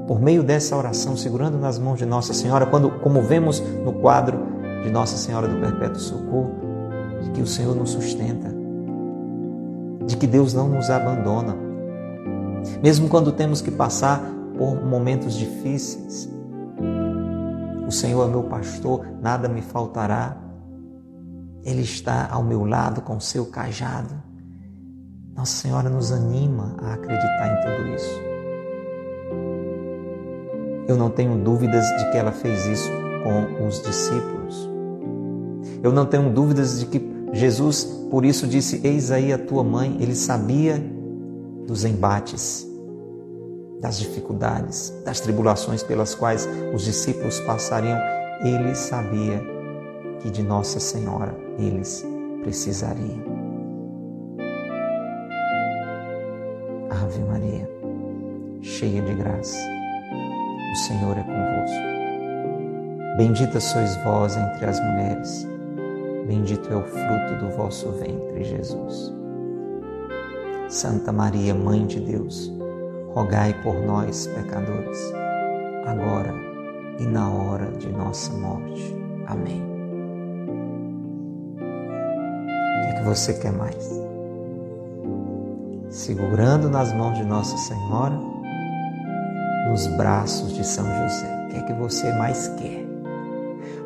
por 0.06 0.20
meio 0.20 0.42
dessa 0.42 0.76
oração, 0.76 1.16
segurando 1.16 1.58
nas 1.58 1.78
mãos 1.78 1.98
de 1.98 2.06
Nossa 2.06 2.34
Senhora, 2.34 2.66
quando, 2.66 2.90
como 2.90 3.22
vemos 3.22 3.60
no 3.84 3.92
quadro 3.92 4.38
de 4.82 4.90
Nossa 4.90 5.16
Senhora 5.16 5.48
do 5.48 5.60
Perpétuo 5.60 6.00
Socorro, 6.00 6.50
de 7.22 7.30
que 7.30 7.40
o 7.40 7.46
Senhor 7.46 7.74
nos 7.74 7.90
sustenta, 7.90 8.54
de 10.06 10.16
que 10.16 10.26
Deus 10.26 10.52
não 10.52 10.68
nos 10.68 10.90
abandona, 10.90 11.56
mesmo 12.82 13.08
quando 13.08 13.32
temos 13.32 13.60
que 13.60 13.70
passar 13.70 14.33
por 14.56 14.84
momentos 14.84 15.34
difíceis. 15.34 16.28
O 17.86 17.90
Senhor 17.90 18.26
é 18.26 18.30
meu 18.30 18.44
pastor, 18.44 19.06
nada 19.20 19.48
me 19.48 19.62
faltará. 19.62 20.36
Ele 21.62 21.82
está 21.82 22.28
ao 22.30 22.42
meu 22.42 22.64
lado 22.64 23.00
com 23.00 23.16
o 23.16 23.20
seu 23.20 23.46
cajado. 23.46 24.14
Nossa 25.36 25.62
Senhora 25.62 25.88
nos 25.88 26.12
anima 26.12 26.76
a 26.82 26.94
acreditar 26.94 27.48
em 27.48 27.76
tudo 27.76 27.88
isso. 27.94 28.20
Eu 30.86 30.96
não 30.96 31.10
tenho 31.10 31.36
dúvidas 31.42 31.84
de 31.98 32.10
que 32.10 32.18
ela 32.18 32.32
fez 32.32 32.66
isso 32.66 32.90
com 33.22 33.66
os 33.66 33.82
discípulos. 33.82 34.68
Eu 35.82 35.92
não 35.92 36.06
tenho 36.06 36.30
dúvidas 36.30 36.80
de 36.80 36.86
que 36.86 37.14
Jesus, 37.32 37.84
por 38.10 38.24
isso, 38.24 38.46
disse: 38.46 38.80
Eis 38.84 39.10
aí 39.10 39.32
a 39.32 39.38
tua 39.38 39.64
mãe. 39.64 39.96
Ele 40.00 40.14
sabia 40.14 40.82
dos 41.66 41.84
embates, 41.84 42.66
das 43.84 43.98
dificuldades, 43.98 44.94
das 45.04 45.20
tribulações 45.20 45.82
pelas 45.82 46.14
quais 46.14 46.48
os 46.72 46.84
discípulos 46.84 47.38
passariam. 47.40 47.98
Ele 48.42 48.74
sabia 48.74 49.42
que 50.20 50.30
de 50.30 50.42
Nossa 50.42 50.80
Senhora 50.80 51.36
eles 51.58 52.02
precisariam. 52.42 53.22
Ave 56.90 57.20
Maria, 57.24 57.68
cheia 58.62 59.02
de 59.02 59.12
graça 59.12 59.58
o 60.72 60.76
Senhor 60.76 61.16
é 61.16 61.22
convosco. 61.22 61.84
Bendita 63.18 63.60
sois 63.60 63.94
vós 63.98 64.34
entre 64.34 64.64
as 64.64 64.80
mulheres, 64.80 65.46
bendito 66.26 66.72
é 66.72 66.76
o 66.76 66.82
fruto 66.82 67.36
do 67.38 67.50
vosso 67.54 67.92
ventre, 67.92 68.42
Jesus. 68.42 69.14
Santa 70.68 71.12
Maria, 71.12 71.54
Mãe 71.54 71.86
de 71.86 72.00
Deus, 72.00 72.52
rogai 73.14 73.54
por 73.62 73.80
nós, 73.80 74.26
pecadores, 74.26 75.14
agora 75.86 76.34
e 76.98 77.06
na 77.06 77.30
hora 77.30 77.70
de 77.78 77.88
nossa 77.88 78.32
morte. 78.32 78.96
Amém. 79.28 79.62
O 82.76 82.82
que, 82.82 82.88
é 82.88 82.92
que 82.98 83.04
você 83.04 83.34
quer 83.34 83.52
mais? 83.52 83.88
Segurando 85.88 86.68
nas 86.68 86.92
mãos 86.92 87.16
de 87.16 87.24
Nossa 87.24 87.56
Senhora, 87.56 88.18
nos 89.68 89.86
braços 89.96 90.52
de 90.52 90.66
São 90.66 90.84
José. 90.84 91.46
que 91.50 91.56
é 91.56 91.62
que 91.62 91.72
você 91.74 92.12
mais 92.14 92.48
quer? 92.58 92.84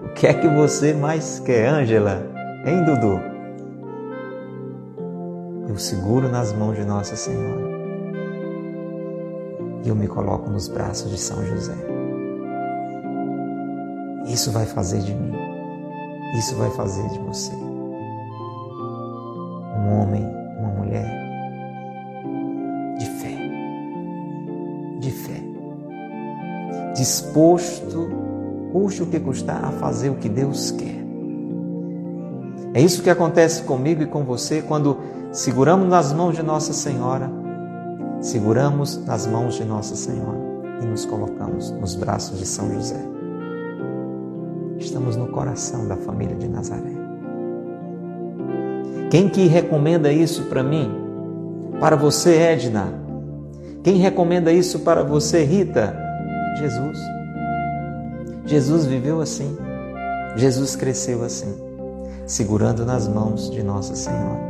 O 0.05 0.15
que 0.15 0.27
é 0.27 0.33
que 0.33 0.49
você 0.49 0.95
mais 0.95 1.39
quer, 1.41 1.69
Ângela? 1.69 2.27
Hein, 2.65 2.83
Dudu? 2.83 3.21
Eu 5.69 5.77
seguro 5.77 6.31
nas 6.31 6.51
mãos 6.55 6.77
de 6.77 6.85
Nossa 6.85 7.15
Senhora 7.15 7.68
eu 9.89 9.97
me 9.97 10.07
coloco 10.07 10.51
nos 10.51 10.69
braços 10.69 11.11
de 11.11 11.19
São 11.19 11.45
José. 11.45 11.77
Isso 14.27 14.51
vai 14.51 14.67
fazer 14.67 15.01
de 15.01 15.15
mim, 15.15 15.33
isso 16.39 16.55
vai 16.57 16.71
fazer 16.71 17.09
de 17.09 17.19
você 17.21 17.69
um 19.79 20.03
homem, 20.03 20.25
uma 20.59 20.69
mulher 20.69 21.07
de 22.99 23.07
fé, 23.07 23.37
de 24.99 25.11
fé, 25.11 25.43
disposto, 26.95 28.09
custe 28.73 29.03
o 29.03 29.07
que 29.07 29.19
custar, 29.19 29.65
a 29.65 29.71
fazer 29.73 30.11
o 30.11 30.17
que 30.17 30.29
Deus 30.29 30.71
quer. 30.73 30.99
É 32.75 32.83
isso 32.83 33.03
que 33.03 33.11
acontece 33.11 33.63
comigo 33.63 34.03
e 34.03 34.07
com 34.07 34.25
você 34.25 34.61
quando 34.61 34.99
seguramos 35.33 35.89
nas 35.89 36.13
mãos 36.13 36.37
de 36.37 36.43
Nossa 36.43 36.73
Senhora, 36.73 37.31
seguramos 38.21 39.05
nas 39.05 39.27
mãos 39.27 39.55
de 39.55 39.65
Nossa 39.65 39.95
Senhora 39.95 40.39
e 40.83 40.87
nos 40.87 41.05
colocamos 41.05 41.71
nos 41.73 41.95
braços 41.95 42.39
de 42.39 42.47
São 42.47 42.73
José. 42.75 43.01
Estamos 44.79 45.17
no 45.17 45.29
coração 45.29 45.87
da 45.87 45.97
família 45.97 46.37
de 46.37 46.49
Nazaré. 46.49 46.93
Quem 49.11 49.29
que 49.29 49.47
recomenda 49.47 50.13
isso 50.13 50.45
para 50.45 50.63
mim? 50.63 50.91
Para 51.81 51.97
você, 51.97 52.37
Edna? 52.37 52.93
Quem 53.83 53.97
recomenda 53.97 54.53
isso 54.53 54.81
para 54.81 55.03
você, 55.03 55.45
Rita? 55.45 55.97
Jesus. 56.59 56.99
Jesus 58.45 58.87
viveu 58.87 59.21
assim. 59.21 59.57
Jesus 60.37 60.77
cresceu 60.77 61.25
assim, 61.25 61.53
segurando 62.27 62.85
nas 62.85 63.09
mãos 63.09 63.51
de 63.51 63.63
Nossa 63.63 63.97
Senhora, 63.97 64.41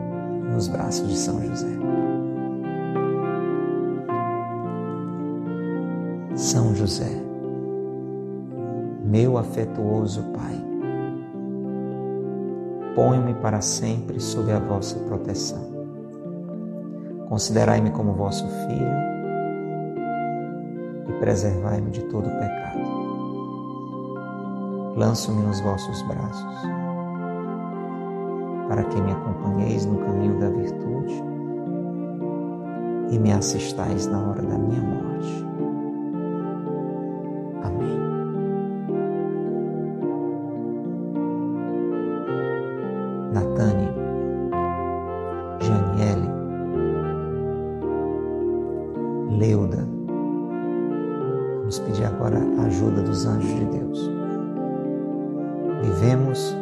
nos 0.53 0.69
braços 0.69 1.09
de 1.09 1.17
São 1.17 1.41
José. 1.41 1.69
São 6.39 6.73
José, 6.73 7.21
meu 9.05 9.37
afetuoso 9.37 10.23
Pai, 10.33 10.55
põe-me 12.95 13.35
para 13.35 13.61
sempre 13.61 14.21
sob 14.21 14.53
a 14.53 14.61
vossa 14.61 15.01
proteção. 15.01 15.59
Considerai-me 17.29 17.91
como 17.91 18.13
vosso 18.13 18.47
filho 18.47 18.87
e 21.09 21.13
preservai-me 21.19 21.91
de 21.91 22.05
todo 22.05 22.31
pecado. 22.31 22.89
Lanço-me 24.95 25.43
nos 25.43 25.59
vossos 25.59 26.01
braços, 26.03 26.63
para 28.69 28.85
que 28.85 29.01
me 29.01 29.11
acompanheis 29.11 29.85
no 29.85 29.99
caminho 29.99 30.39
da 30.39 30.51
virtude 30.51 31.21
e 33.11 33.19
me 33.19 33.33
assistais 33.33 34.07
na 34.07 34.23
hora 34.23 34.43
da 34.43 34.57
minha 34.57 34.81
morte. 34.81 35.48
Vivemos 55.83 56.57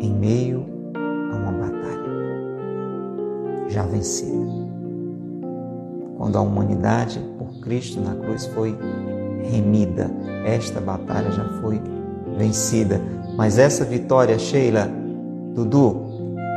em 0.00 0.12
meio 0.12 0.66
a 0.94 1.36
uma 1.36 1.52
batalha 1.52 1.92
já 3.68 3.82
vencida. 3.84 4.52
Quando 6.16 6.36
a 6.36 6.40
humanidade 6.40 7.20
por 7.38 7.60
Cristo 7.60 8.00
na 8.00 8.14
cruz 8.14 8.46
foi 8.46 8.76
remida, 9.50 10.10
esta 10.44 10.80
batalha 10.80 11.30
já 11.32 11.44
foi 11.60 11.80
vencida. 12.36 13.00
Mas 13.36 13.58
essa 13.58 13.84
vitória, 13.84 14.38
Sheila, 14.38 14.88
Dudu, 15.54 15.96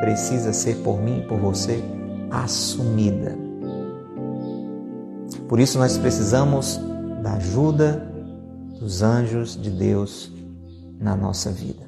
precisa 0.02 0.54
ser 0.54 0.76
por 0.78 1.02
mim 1.02 1.20
e 1.20 1.28
por 1.28 1.38
você 1.38 1.84
assumida. 2.30 3.36
Por 5.48 5.60
isso 5.60 5.78
nós 5.78 5.98
precisamos 5.98 6.80
da 7.22 7.34
ajuda 7.34 8.12
dos 8.80 9.02
anjos 9.02 9.60
de 9.60 9.70
Deus 9.70 10.35
na 11.06 11.16
nossa 11.16 11.52
vida. 11.52 11.86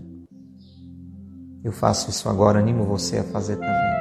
Eu 1.64 1.72
faço 1.72 2.12
isso 2.12 2.30
agora, 2.30 2.60
animo 2.60 2.84
você 2.84 3.18
a 3.18 3.24
fazer 3.24 3.56
também. 3.56 3.98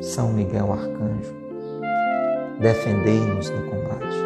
São 0.00 0.32
Miguel 0.32 0.72
Arcanjo, 0.72 1.34
defendei-nos 2.58 3.50
no 3.50 3.70
combate. 3.70 4.16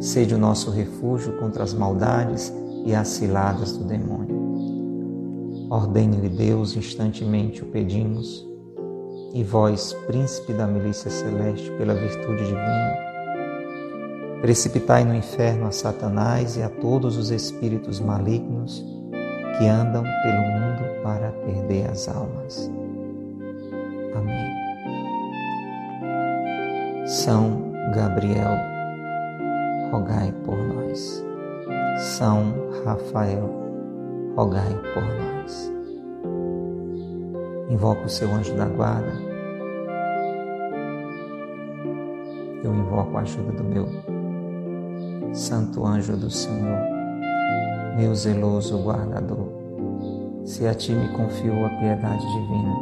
Sede 0.00 0.34
o 0.34 0.38
nosso 0.38 0.72
refúgio 0.72 1.38
contra 1.38 1.62
as 1.62 1.72
maldades 1.72 2.52
e 2.84 2.92
as 2.92 3.06
ciladas 3.06 3.76
do 3.76 3.84
demônio. 3.84 4.36
Ordene-lhe 5.70 6.28
Deus, 6.28 6.74
instantemente 6.76 7.62
o 7.62 7.66
pedimos, 7.66 8.44
e 9.32 9.44
vós, 9.44 9.92
príncipe 10.08 10.52
da 10.54 10.66
milícia 10.66 11.08
celeste, 11.08 11.70
pela 11.72 11.94
virtude 11.94 12.44
divina, 12.44 13.07
precipitai 14.40 15.04
no 15.04 15.14
inferno 15.14 15.66
a 15.66 15.72
Satanás 15.72 16.56
e 16.56 16.62
a 16.62 16.68
todos 16.68 17.16
os 17.16 17.30
espíritos 17.30 18.00
malignos 18.00 18.84
que 19.58 19.66
andam 19.66 20.04
pelo 20.22 20.42
mundo 20.42 21.02
para 21.02 21.32
perder 21.44 21.90
as 21.90 22.08
almas. 22.08 22.70
Amém. 24.14 24.58
São 27.06 27.72
Gabriel, 27.94 28.56
rogai 29.90 30.32
por 30.44 30.56
nós. 30.56 31.24
São 31.98 32.54
Rafael, 32.84 33.50
rogai 34.36 34.72
por 34.94 35.02
nós. 35.02 35.72
Invoco 37.68 38.04
o 38.04 38.08
seu 38.08 38.32
anjo 38.32 38.54
da 38.54 38.66
guarda. 38.66 39.12
Eu 42.62 42.74
invoco 42.74 43.16
a 43.16 43.20
ajuda 43.20 43.52
do 43.52 43.64
meu 43.64 43.86
santo 45.32 45.84
anjo 45.86 46.16
do 46.16 46.30
Senhor, 46.30 46.78
meu 47.96 48.14
zeloso 48.14 48.78
guardador. 48.78 49.48
Se 50.44 50.66
a 50.66 50.74
ti 50.74 50.92
me 50.92 51.08
confio 51.08 51.66
a 51.66 51.68
piedade 51.70 52.24
divina, 52.26 52.74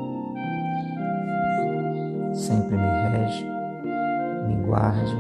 sempre 2.35 2.77
me 2.77 3.09
rege, 3.09 3.45
me 4.47 4.67
guarde, 4.67 5.17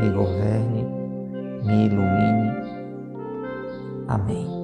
me 0.00 0.10
governe, 0.10 0.84
me 1.64 1.86
ilumine. 1.86 2.50
Amém. 4.08 4.60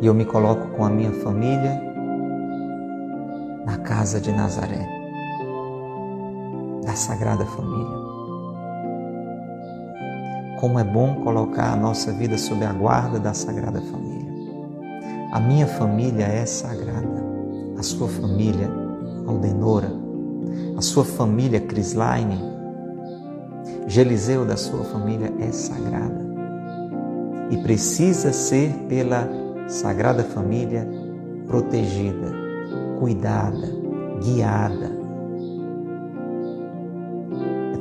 e 0.00 0.06
eu 0.06 0.14
me 0.14 0.24
coloco 0.24 0.68
com 0.68 0.84
a 0.84 0.90
minha 0.90 1.12
família 1.12 1.80
na 3.66 3.76
casa 3.78 4.20
de 4.20 4.32
Nazaré, 4.32 4.86
da 6.90 6.96
Sagrada 6.96 7.46
Família. 7.46 7.98
Como 10.58 10.76
é 10.76 10.82
bom 10.82 11.22
colocar 11.22 11.72
a 11.72 11.76
nossa 11.76 12.10
vida 12.12 12.36
sob 12.36 12.64
a 12.64 12.72
guarda 12.72 13.20
da 13.20 13.32
Sagrada 13.32 13.80
Família. 13.80 14.28
A 15.32 15.38
minha 15.38 15.68
família 15.68 16.24
é 16.24 16.44
sagrada, 16.44 17.24
a 17.78 17.82
sua 17.84 18.08
família, 18.08 18.68
Aldenora, 19.24 19.92
a 20.76 20.82
sua 20.82 21.04
família, 21.04 21.60
Crislaine, 21.60 22.40
Geliseu 23.86 24.44
da 24.44 24.56
sua 24.56 24.82
família 24.82 25.32
é 25.38 25.52
sagrada 25.52 26.28
e 27.50 27.56
precisa 27.58 28.32
ser 28.32 28.72
pela 28.88 29.28
Sagrada 29.68 30.24
Família 30.24 30.88
protegida, 31.46 32.32
cuidada, 32.98 33.68
guiada. 34.20 34.99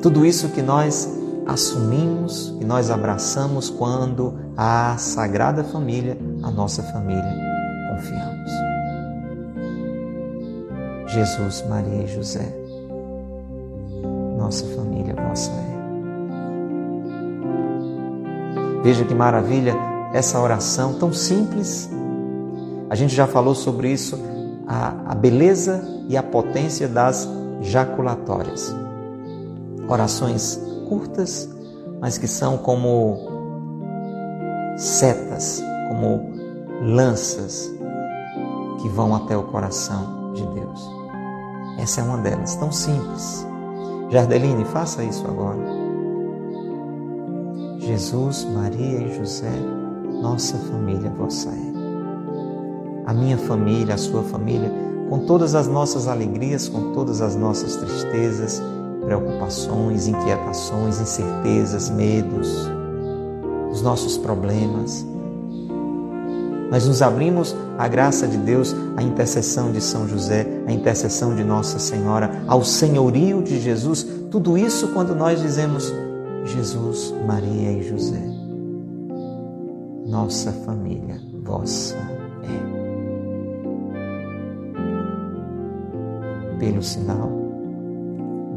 Tudo 0.02 0.26
isso 0.26 0.50
que 0.50 0.62
nós 0.62 1.10
assumimos 1.46 2.56
e 2.62 2.64
nós 2.64 2.90
abraçamos 2.90 3.70
quando 3.70 4.34
a 4.56 4.96
Sagrada 4.98 5.64
Família, 5.64 6.18
a 6.42 6.50
nossa 6.50 6.82
família, 6.84 7.36
confiamos. 7.90 8.52
Jesus, 11.08 11.66
Maria 11.68 12.04
e 12.04 12.08
José, 12.08 12.56
nossa 14.38 14.66
família 14.68 15.16
vossa 15.28 15.52
é. 15.52 15.70
Veja 18.84 19.04
que 19.04 19.14
maravilha 19.14 19.76
essa 20.14 20.40
oração 20.40 20.94
tão 20.94 21.12
simples. 21.12 21.90
A 22.90 22.96
gente 22.96 23.14
já 23.14 23.28
falou 23.28 23.54
sobre 23.54 23.92
isso 23.92 24.18
a, 24.66 24.94
a 25.08 25.16
beleza 25.16 25.84
e 26.08 26.16
a 26.16 26.24
potência 26.24 26.88
das 26.88 27.28
jaculatórias. 27.62 28.74
Orações 29.90 30.62
curtas, 30.88 31.50
mas 32.00 32.18
que 32.18 32.28
são 32.28 32.58
como 32.58 33.18
setas, 34.78 35.62
como 35.90 36.32
lanças 36.82 37.70
que 38.82 38.88
vão 38.90 39.16
até 39.16 39.36
o 39.36 39.44
coração 39.44 40.32
de 40.34 40.46
Deus. 40.48 40.90
Essa 41.80 42.02
é 42.02 42.04
uma 42.04 42.18
delas, 42.18 42.56
tão 42.56 42.72
simples. 42.72 43.46
Jardeline, 44.10 44.64
faça 44.66 45.04
isso 45.04 45.26
agora. 45.26 45.60
Jesus, 47.80 48.46
Maria 48.46 49.00
e 49.00 49.18
José, 49.18 49.52
nossa 50.22 50.58
família 50.58 51.10
vossa 51.10 51.50
é. 51.50 51.70
A 53.06 53.14
minha 53.14 53.38
família, 53.38 53.96
a 53.96 53.98
sua 53.98 54.24
família, 54.24 54.72
com 55.10 55.26
todas 55.26 55.56
as 55.56 55.68
nossas 55.68 56.08
alegrias, 56.08 56.70
com 56.70 56.94
todas 56.94 57.22
as 57.22 57.36
nossas 57.36 57.76
tristezas, 57.78 58.62
preocupações, 59.10 60.08
inquietações, 60.08 61.02
incertezas, 61.02 61.90
medos, 61.90 62.70
os 63.72 63.82
nossos 63.82 64.20
problemas. 64.20 65.04
Nós 66.70 66.86
nos 66.86 67.02
abrimos 67.02 67.56
à 67.76 67.88
graça 67.88 68.28
de 68.28 68.38
Deus, 68.38 68.76
à 68.96 69.02
intercessão 69.02 69.72
de 69.72 69.82
São 69.82 70.08
José, 70.08 70.46
à 70.68 70.72
intercessão 70.72 71.36
de 71.36 71.44
Nossa 71.44 71.80
Senhora, 71.80 72.44
ao 72.46 72.64
senhorio 72.64 73.42
de 73.42 73.60
Jesus, 73.60 74.06
tudo 74.30 74.56
isso 74.56 74.90
quando 74.90 75.16
nós 75.16 75.42
dizemos 75.42 75.92
Jesus, 76.46 77.12
Maria 77.26 77.72
e 77.72 77.82
José. 77.82 78.22
Nossa 80.06 80.52
família, 80.52 81.20
vossa 81.44 81.98
é. 82.44 82.80
Pelo 86.60 86.84
sinal 86.84 87.39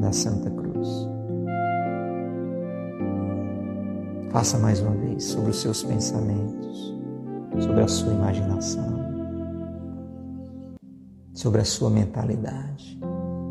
da 0.02 0.12
Santa 0.12 0.50
Cruz. 0.50 1.08
Faça 4.30 4.58
mais 4.58 4.80
uma 4.80 4.96
vez 4.96 5.24
sobre 5.24 5.50
os 5.50 5.60
seus 5.60 5.84
pensamentos, 5.84 6.94
sobre 7.60 7.82
a 7.82 7.88
sua 7.88 8.12
imaginação, 8.12 8.98
sobre 11.32 11.60
a 11.60 11.64
sua 11.64 11.88
mentalidade, 11.88 12.98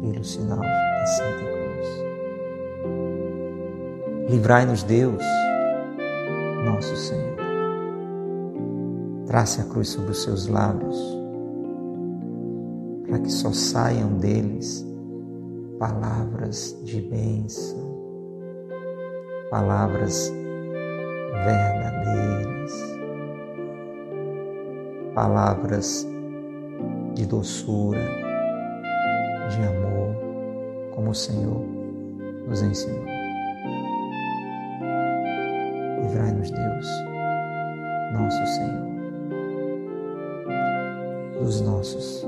pelo 0.01 0.23
sinal 0.25 0.59
da 0.59 1.05
Santa 1.05 1.45
Cruz. 1.45 1.87
Livrai-nos, 4.29 4.83
Deus, 4.83 5.23
nosso 6.65 6.95
Senhor. 6.97 7.37
Trace 9.25 9.61
a 9.61 9.63
cruz 9.63 9.87
sobre 9.87 10.11
os 10.11 10.21
seus 10.21 10.47
lábios, 10.47 10.97
para 13.07 13.19
que 13.19 13.31
só 13.31 13.53
saiam 13.53 14.17
deles 14.17 14.90
palavras 15.81 16.79
de 16.83 17.01
bênção, 17.01 17.79
palavras 19.49 20.31
verdadeiras, 21.43 22.71
palavras 25.15 26.07
de 27.15 27.25
doçura, 27.25 27.99
de 29.49 29.63
amor, 29.63 30.15
como 30.93 31.09
o 31.09 31.15
Senhor 31.15 31.65
nos 32.47 32.61
ensinou. 32.61 33.03
Livrai-nos, 36.03 36.51
Deus, 36.51 36.87
nosso 38.13 38.45
Senhor, 38.45 38.87
dos 41.39 41.59
nossos 41.61 42.23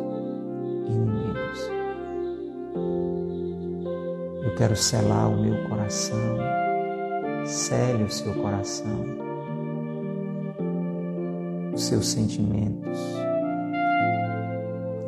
inimigos. 0.88 1.83
Eu 4.54 4.58
quero 4.58 4.76
selar 4.76 5.32
o 5.32 5.42
meu 5.42 5.68
coração. 5.68 6.38
Cele 7.44 8.04
o 8.04 8.10
seu 8.10 8.32
coração, 8.36 9.04
os 11.74 11.84
seus 11.84 12.08
sentimentos, 12.08 13.00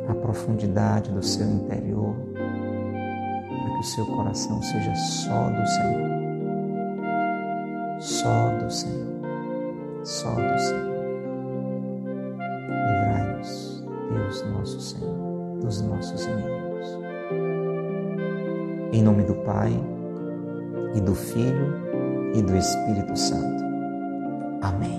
a 0.08 0.14
profundidade 0.14 1.12
do 1.12 1.22
seu 1.22 1.48
interior, 1.48 2.16
para 2.34 3.70
que 3.72 3.78
o 3.78 3.84
seu 3.84 4.04
coração 4.06 4.60
seja 4.62 4.92
só 4.96 5.48
do 5.48 5.66
Senhor. 5.66 6.10
Só 8.00 8.58
do 8.58 8.68
Senhor. 8.70 9.20
Só 10.02 10.30
do 10.30 10.58
Senhor. 10.58 10.96
Livrai-nos, 12.68 13.84
Deus 14.12 14.44
nosso 14.50 14.80
Senhor, 14.80 15.58
dos 15.60 15.80
nossos 15.82 16.26
inimigos. 16.26 16.65
Em 18.96 19.02
nome 19.02 19.24
do 19.24 19.34
Pai, 19.34 19.78
e 20.94 21.00
do 21.02 21.14
Filho, 21.14 22.32
e 22.34 22.40
do 22.40 22.56
Espírito 22.56 23.14
Santo. 23.14 23.62
Amém. 24.62 24.98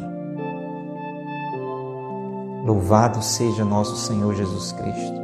Louvado 2.64 3.24
seja 3.24 3.66
nosso 3.66 3.96
Senhor 3.96 4.36
Jesus 4.36 4.72
Cristo, 4.74 5.20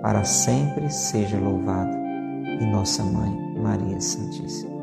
para 0.00 0.24
sempre 0.24 0.88
seja 0.88 1.38
louvado, 1.38 1.94
e 2.58 2.64
nossa 2.72 3.04
Mãe, 3.04 3.36
Maria 3.62 4.00
Santíssima. 4.00 4.82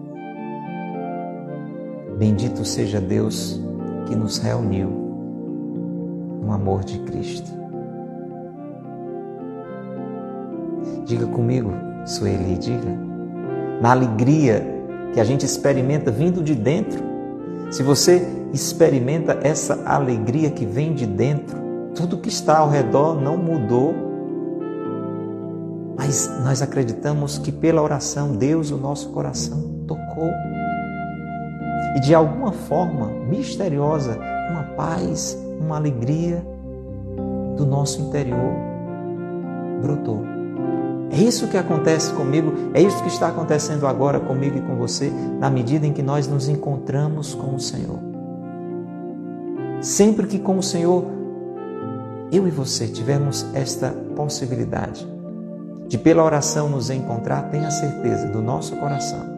Bendito 2.20 2.64
seja 2.64 3.02
Deus 3.02 3.60
que 4.06 4.16
nos 4.16 4.38
reuniu 4.38 4.92
no 6.44 6.52
amor 6.52 6.84
de 6.84 7.00
Cristo. 7.00 7.50
Diga 11.04 11.26
comigo, 11.26 11.72
Sueli, 12.06 12.60
diga 12.60 13.07
na 13.82 13.92
alegria 13.92 14.66
que 15.14 15.20
a 15.20 15.24
gente 15.24 15.46
experimenta 15.46 16.12
vindo 16.12 16.44
de 16.44 16.56
dentro. 16.56 17.04
Se 17.72 17.84
você 17.84 18.28
experimenta 18.54 19.40
essa 19.44 19.84
alegria 19.86 20.50
que 20.50 20.66
vem 20.66 20.94
de 20.94 21.06
dentro, 21.06 21.58
tudo 21.96 22.18
que 22.18 22.30
está 22.30 22.60
ao 22.60 22.70
redor 22.70 23.20
não 23.20 23.38
mudou, 23.38 23.94
mas 25.98 26.30
nós 26.44 26.62
acreditamos 26.62 27.38
que 27.38 27.52
pela 27.52 27.82
oração 27.82 28.36
Deus 28.36 28.72
o 28.72 28.78
nosso 28.78 29.10
coração 29.10 29.84
tocou. 29.88 30.32
E 31.96 32.00
de 32.00 32.14
alguma 32.14 32.52
forma 32.52 33.08
misteriosa, 33.28 34.18
uma 34.52 34.64
paz, 34.76 35.38
uma 35.60 35.78
alegria 35.78 36.46
do 37.56 37.66
nosso 37.66 38.02
interior 38.02 38.54
brotou. 39.82 40.37
É 41.12 41.18
isso 41.18 41.48
que 41.48 41.58
acontece 41.58 42.12
comigo, 42.14 42.54
é 42.74 42.82
isso 42.82 43.02
que 43.02 43.08
está 43.08 43.30
acontecendo 43.30 43.88
agora 43.88 44.20
comigo 44.20 44.58
e 44.58 44.62
com 44.62 44.76
você, 44.76 45.10
na 45.40 45.50
medida 45.50 45.88
em 45.88 45.94
que 45.94 46.04
nós 46.04 46.28
nos 46.28 46.50
encontramos 46.50 47.34
com 47.34 47.56
o 47.56 47.60
Senhor. 47.60 48.00
Sempre 49.82 50.28
que 50.28 50.40
com 50.40 50.58
o 50.58 50.64
Senhor, 50.64 51.06
eu 52.32 52.48
e 52.48 52.52
você 52.52 52.88
tivermos 52.88 53.46
esta 53.54 53.90
possibilidade 54.16 55.08
de, 55.88 55.98
pela 55.98 56.24
oração, 56.24 56.68
nos 56.68 56.90
encontrar, 56.90 57.50
tenha 57.50 57.72
certeza 57.72 58.28
do 58.28 58.42
nosso 58.42 58.76
coração. 58.76 59.38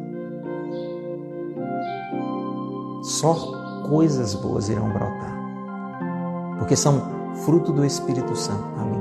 Só 3.04 3.34
coisas 3.88 4.34
boas 4.34 4.70
irão 4.70 4.90
brotar, 4.90 5.38
porque 6.58 6.76
são 6.76 7.02
fruto 7.46 7.72
do 7.72 7.86
Espírito 7.86 8.36
Santo, 8.36 8.64
a 8.78 8.82
alegria, 8.82 8.98
a 8.98 8.98
paz 8.98 8.99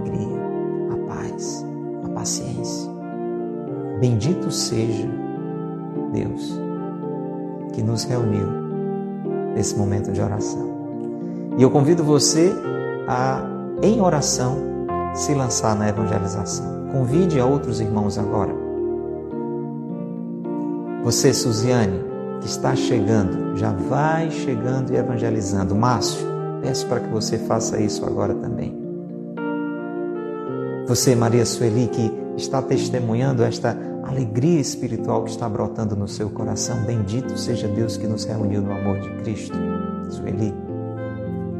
paciência. 2.18 2.90
Bendito 4.00 4.50
seja 4.50 5.08
Deus 6.12 6.58
que 7.72 7.82
nos 7.82 8.02
reuniu 8.04 8.48
nesse 9.54 9.76
momento 9.76 10.10
de 10.10 10.20
oração. 10.20 10.68
E 11.56 11.62
eu 11.62 11.70
convido 11.70 12.02
você 12.02 12.52
a, 13.06 13.44
em 13.82 14.00
oração, 14.00 14.56
se 15.14 15.32
lançar 15.34 15.76
na 15.76 15.88
evangelização. 15.88 16.88
Convide 16.92 17.38
a 17.38 17.46
outros 17.46 17.80
irmãos 17.80 18.18
agora. 18.18 18.54
Você, 21.04 21.32
Suziane, 21.32 22.04
que 22.40 22.46
está 22.46 22.74
chegando, 22.74 23.56
já 23.56 23.72
vai 23.72 24.30
chegando 24.30 24.92
e 24.92 24.96
evangelizando. 24.96 25.74
Márcio, 25.74 26.26
peço 26.62 26.86
para 26.86 27.00
que 27.00 27.08
você 27.08 27.38
faça 27.38 27.80
isso 27.80 28.04
agora 28.04 28.34
também. 28.34 28.77
Você, 30.88 31.14
Maria 31.14 31.44
Sueli, 31.44 31.86
que 31.86 32.10
está 32.34 32.62
testemunhando 32.62 33.42
esta 33.42 33.76
alegria 34.04 34.58
espiritual 34.58 35.22
que 35.22 35.28
está 35.28 35.46
brotando 35.46 35.94
no 35.94 36.08
seu 36.08 36.30
coração, 36.30 36.82
bendito 36.86 37.38
seja 37.38 37.68
Deus 37.68 37.98
que 37.98 38.06
nos 38.06 38.24
reuniu 38.24 38.62
no 38.62 38.72
amor 38.72 38.98
de 38.98 39.10
Cristo. 39.16 39.54
Sueli, 40.08 40.50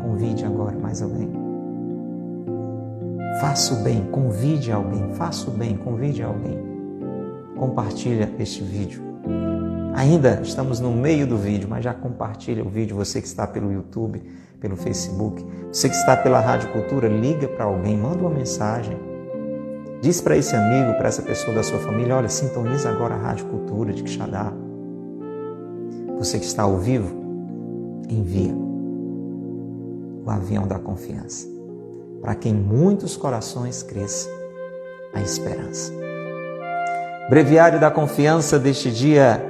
convide 0.00 0.46
agora 0.46 0.78
mais 0.78 1.02
alguém. 1.02 1.30
Faça 3.38 3.74
o 3.74 3.82
bem, 3.82 4.02
convide 4.10 4.72
alguém, 4.72 5.12
faça 5.12 5.50
o 5.50 5.52
bem, 5.52 5.76
convide 5.76 6.22
alguém. 6.22 6.58
Compartilha 7.54 8.32
este 8.38 8.62
vídeo. 8.62 9.02
Ainda 9.94 10.40
estamos 10.42 10.80
no 10.80 10.90
meio 10.90 11.26
do 11.26 11.36
vídeo, 11.36 11.68
mas 11.68 11.84
já 11.84 11.92
compartilha 11.92 12.64
o 12.64 12.68
vídeo. 12.70 12.96
Você 12.96 13.20
que 13.20 13.26
está 13.26 13.46
pelo 13.46 13.70
YouTube, 13.70 14.22
pelo 14.58 14.74
Facebook, 14.74 15.44
você 15.70 15.86
que 15.90 15.96
está 15.96 16.16
pela 16.16 16.40
Rádio 16.40 16.72
Cultura, 16.72 17.08
liga 17.08 17.46
para 17.46 17.66
alguém, 17.66 17.94
manda 17.94 18.22
uma 18.22 18.30
mensagem 18.30 19.07
Diz 20.00 20.20
para 20.20 20.36
esse 20.36 20.54
amigo, 20.54 20.94
para 20.94 21.08
essa 21.08 21.22
pessoa 21.22 21.56
da 21.56 21.62
sua 21.62 21.80
família, 21.80 22.14
olha, 22.14 22.28
sintoniza 22.28 22.88
agora 22.88 23.14
a 23.14 23.18
Rádio 23.18 23.46
Cultura 23.46 23.92
de 23.92 24.04
Quixadá. 24.04 24.52
Você 26.16 26.38
que 26.38 26.44
está 26.44 26.62
ao 26.62 26.76
vivo, 26.78 27.16
envia 28.08 28.54
o 30.24 30.30
avião 30.30 30.68
da 30.68 30.78
confiança, 30.78 31.48
para 32.20 32.36
que 32.36 32.48
em 32.48 32.54
muitos 32.54 33.16
corações 33.16 33.82
cresça 33.82 34.30
a 35.12 35.20
esperança. 35.20 35.92
Breviário 37.28 37.80
da 37.80 37.90
confiança 37.90 38.56
deste 38.56 38.92
dia 38.92 39.44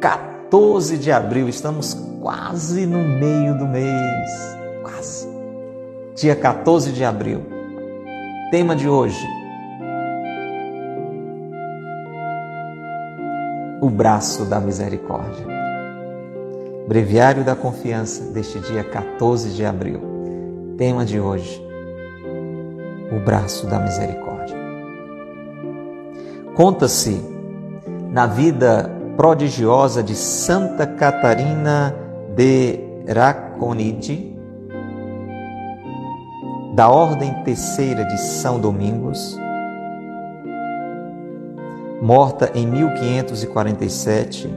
14 0.00 0.98
de 0.98 1.12
abril, 1.12 1.48
estamos 1.48 1.94
quase 2.20 2.86
no 2.86 2.98
meio 2.98 3.56
do 3.56 3.68
mês, 3.68 4.30
quase. 4.82 5.28
Dia 6.16 6.34
14 6.34 6.92
de 6.92 7.04
abril. 7.04 7.42
Tema 8.50 8.74
de 8.74 8.88
hoje: 8.88 9.39
O 13.80 13.88
braço 13.88 14.44
da 14.44 14.60
misericórdia. 14.60 15.46
Breviário 16.86 17.42
da 17.42 17.56
confiança 17.56 18.30
deste 18.30 18.60
dia 18.60 18.84
14 18.84 19.50
de 19.50 19.64
abril. 19.64 20.02
Tema 20.76 21.02
de 21.02 21.18
hoje: 21.18 21.66
O 23.10 23.24
braço 23.24 23.66
da 23.66 23.78
misericórdia. 23.78 24.54
Conta-se 26.54 27.24
na 28.10 28.26
vida 28.26 28.90
prodigiosa 29.16 30.02
de 30.02 30.14
Santa 30.14 30.86
Catarina 30.86 31.94
de 32.36 32.80
Raconide, 33.08 34.36
da 36.74 36.90
Ordem 36.90 37.32
Terceira 37.44 38.04
de 38.04 38.18
São 38.18 38.60
Domingos, 38.60 39.38
morta 42.00 42.50
em 42.54 42.66
1547, 42.66 44.48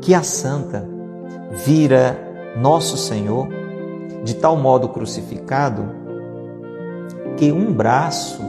que 0.00 0.12
a 0.12 0.22
santa 0.22 0.84
vira 1.64 2.18
Nosso 2.56 2.96
Senhor 2.96 3.48
de 4.24 4.34
tal 4.34 4.56
modo 4.56 4.88
crucificado 4.88 5.88
que 7.36 7.52
um 7.52 7.72
braço 7.72 8.42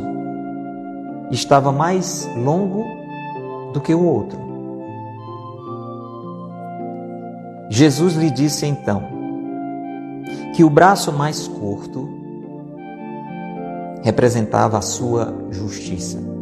estava 1.29 1.71
mais 1.71 2.27
longo 2.35 2.83
do 3.71 3.79
que 3.79 3.93
o 3.93 4.03
outro. 4.03 4.39
Jesus 7.69 8.15
lhe 8.15 8.31
disse 8.31 8.65
então 8.65 9.03
que 10.55 10.63
o 10.63 10.69
braço 10.69 11.13
mais 11.13 11.47
curto 11.47 12.09
representava 14.01 14.79
a 14.79 14.81
sua 14.81 15.31
justiça 15.51 16.38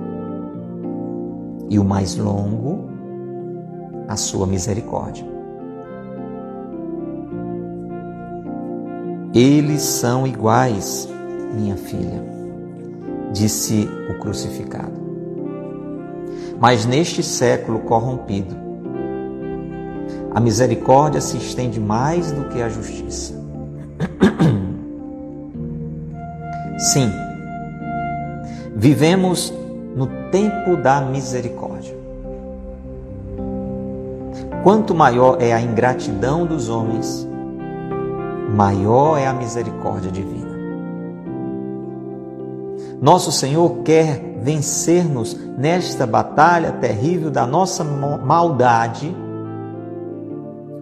e 1.69 1.80
o 1.80 1.84
mais 1.84 2.15
longo 2.15 2.89
a 4.08 4.15
sua 4.15 4.47
misericórdia. 4.47 5.25
Eles 9.34 9.82
são 9.82 10.25
iguais, 10.25 11.10
minha 11.53 11.75
filha, 11.75 12.23
disse 13.34 13.88
o 14.10 14.19
crucificado 14.19 15.08
mas 16.60 16.86
neste 16.86 17.21
século 17.21 17.80
corrompido, 17.80 18.56
a 20.34 20.39
misericórdia 20.39 21.21
se 21.21 21.38
estende 21.38 21.80
mais 21.80 22.32
do 22.32 22.49
que 22.49 22.62
a 22.62 22.69
justiça. 22.69 23.34
Sim, 26.77 27.12
vivemos 28.75 29.53
no 29.97 30.05
tempo 30.29 30.77
da 30.77 31.01
misericórdia. 31.01 31.97
Quanto 34.63 34.93
maior 34.93 35.41
é 35.41 35.51
a 35.51 35.60
ingratidão 35.60 36.45
dos 36.45 36.69
homens, 36.69 37.27
maior 38.55 39.17
é 39.17 39.25
a 39.25 39.33
misericórdia 39.33 40.12
divina. 40.12 40.55
Nosso 43.01 43.31
Senhor 43.31 43.77
quer 43.83 44.38
vencer-nos 44.39 45.33
nesta 45.57 46.05
batalha 46.05 46.73
terrível 46.73 47.31
da 47.31 47.47
nossa 47.47 47.83
maldade 47.83 49.15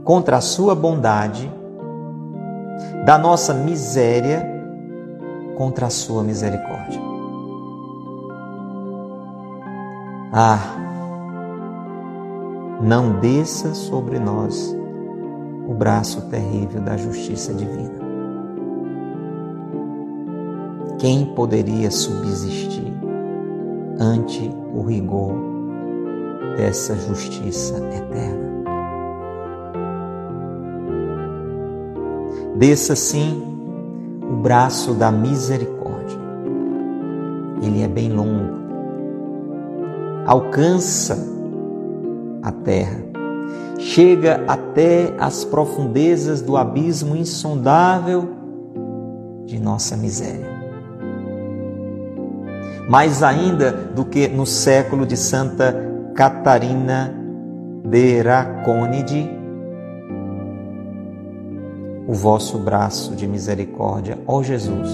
contra 0.04 0.38
a 0.38 0.41
Sua 0.41 0.75
bondade, 0.75 1.49
da 3.06 3.17
nossa 3.17 3.54
miséria 3.54 4.45
contra 5.58 5.88
a 5.88 5.89
Sua 5.89 6.21
misericórdia. 6.21 7.14
Ah, 10.38 10.60
não 12.82 13.21
desça 13.21 13.74
sobre 13.74 14.19
nós 14.19 14.76
o 15.65 15.74
braço 15.74 16.24
terrível 16.24 16.82
da 16.82 16.98
justiça 16.98 17.54
divina. 17.54 18.04
Quem 21.00 21.26
poderia 21.28 21.89
subsistir 21.89 22.93
ante 23.98 24.54
o 24.74 24.82
rigor 24.82 25.38
dessa 26.58 26.98
justiça 26.98 27.78
eterna? 27.78 28.65
Desça 32.58 32.93
sim 32.93 33.41
o 34.21 34.36
braço 34.36 34.93
da 34.95 35.10
misericórdia. 35.13 36.19
Ele 37.62 37.82
é 37.82 37.88
bem 37.88 38.12
longo. 38.12 38.64
Alcança 40.25 41.17
a 42.41 42.51
terra. 42.51 43.03
Chega 43.77 44.43
até 44.47 45.13
as 45.19 45.45
profundezas 45.45 46.41
do 46.41 46.57
abismo 46.57 47.15
insondável 47.15 48.29
de 49.45 49.59
nossa 49.59 49.95
miséria 49.95 50.55
mais 52.88 53.23
ainda 53.23 53.71
do 53.71 54.05
que 54.05 54.27
no 54.27 54.45
século 54.45 55.05
de 55.05 55.17
Santa 55.17 55.75
Catarina 56.13 57.13
de 57.83 58.21
Racônide, 58.21 59.29
o 62.07 62.13
vosso 62.13 62.59
braço 62.59 63.15
de 63.15 63.27
misericórdia, 63.27 64.17
ó 64.27 64.43
Jesus, 64.43 64.89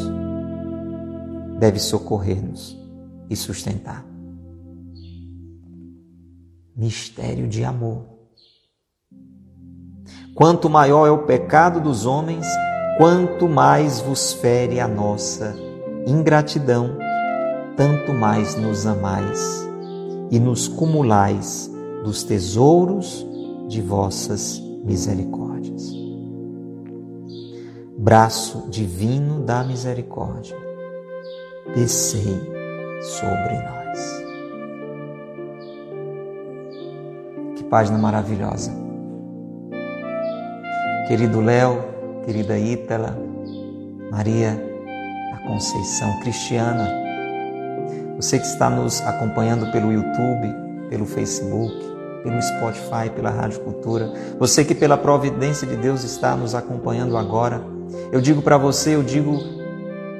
deve 1.59 1.79
socorrer-nos 1.79 2.77
e 3.29 3.35
sustentar. 3.35 4.10
Mistério 6.75 7.47
de 7.47 7.63
amor. 7.63 8.05
Quanto 10.35 10.69
maior 10.69 11.07
é 11.07 11.11
o 11.11 11.25
pecado 11.25 11.79
dos 11.79 12.05
homens, 12.05 12.45
quanto 12.97 13.47
mais 13.49 13.99
vos 13.99 14.33
fere 14.33 14.79
a 14.79 14.87
nossa 14.87 15.55
ingratidão 16.07 16.97
tanto 17.75 18.13
mais 18.13 18.55
nos 18.55 18.85
amais 18.85 19.67
e 20.29 20.39
nos 20.39 20.67
cumulais 20.67 21.71
dos 22.03 22.23
tesouros 22.23 23.25
de 23.67 23.81
vossas 23.81 24.59
misericórdias. 24.83 25.91
Braço 27.97 28.67
divino 28.69 29.43
da 29.43 29.63
misericórdia, 29.63 30.57
descei 31.75 32.39
sobre 33.01 33.55
nós. 33.55 34.30
Página 37.71 37.97
maravilhosa. 37.97 38.69
Querido 41.07 41.39
Léo, 41.39 41.81
querida 42.25 42.59
Ítala, 42.59 43.17
Maria 44.11 44.61
da 45.31 45.47
Conceição 45.47 46.19
Cristiana, 46.19 46.91
você 48.17 48.37
que 48.37 48.45
está 48.45 48.69
nos 48.69 48.99
acompanhando 49.01 49.71
pelo 49.71 49.91
YouTube, 49.93 50.53
pelo 50.89 51.05
Facebook, 51.05 51.73
pelo 52.23 52.41
Spotify, 52.41 53.09
pela 53.15 53.29
Rádio 53.29 53.61
Cultura, 53.61 54.11
você 54.37 54.65
que 54.65 54.75
pela 54.75 54.97
providência 54.97 55.65
de 55.65 55.77
Deus 55.77 56.03
está 56.03 56.35
nos 56.35 56.53
acompanhando 56.53 57.17
agora, 57.17 57.63
eu 58.11 58.19
digo 58.19 58.41
para 58.41 58.57
você, 58.57 58.95
eu 58.95 59.01
digo 59.01 59.39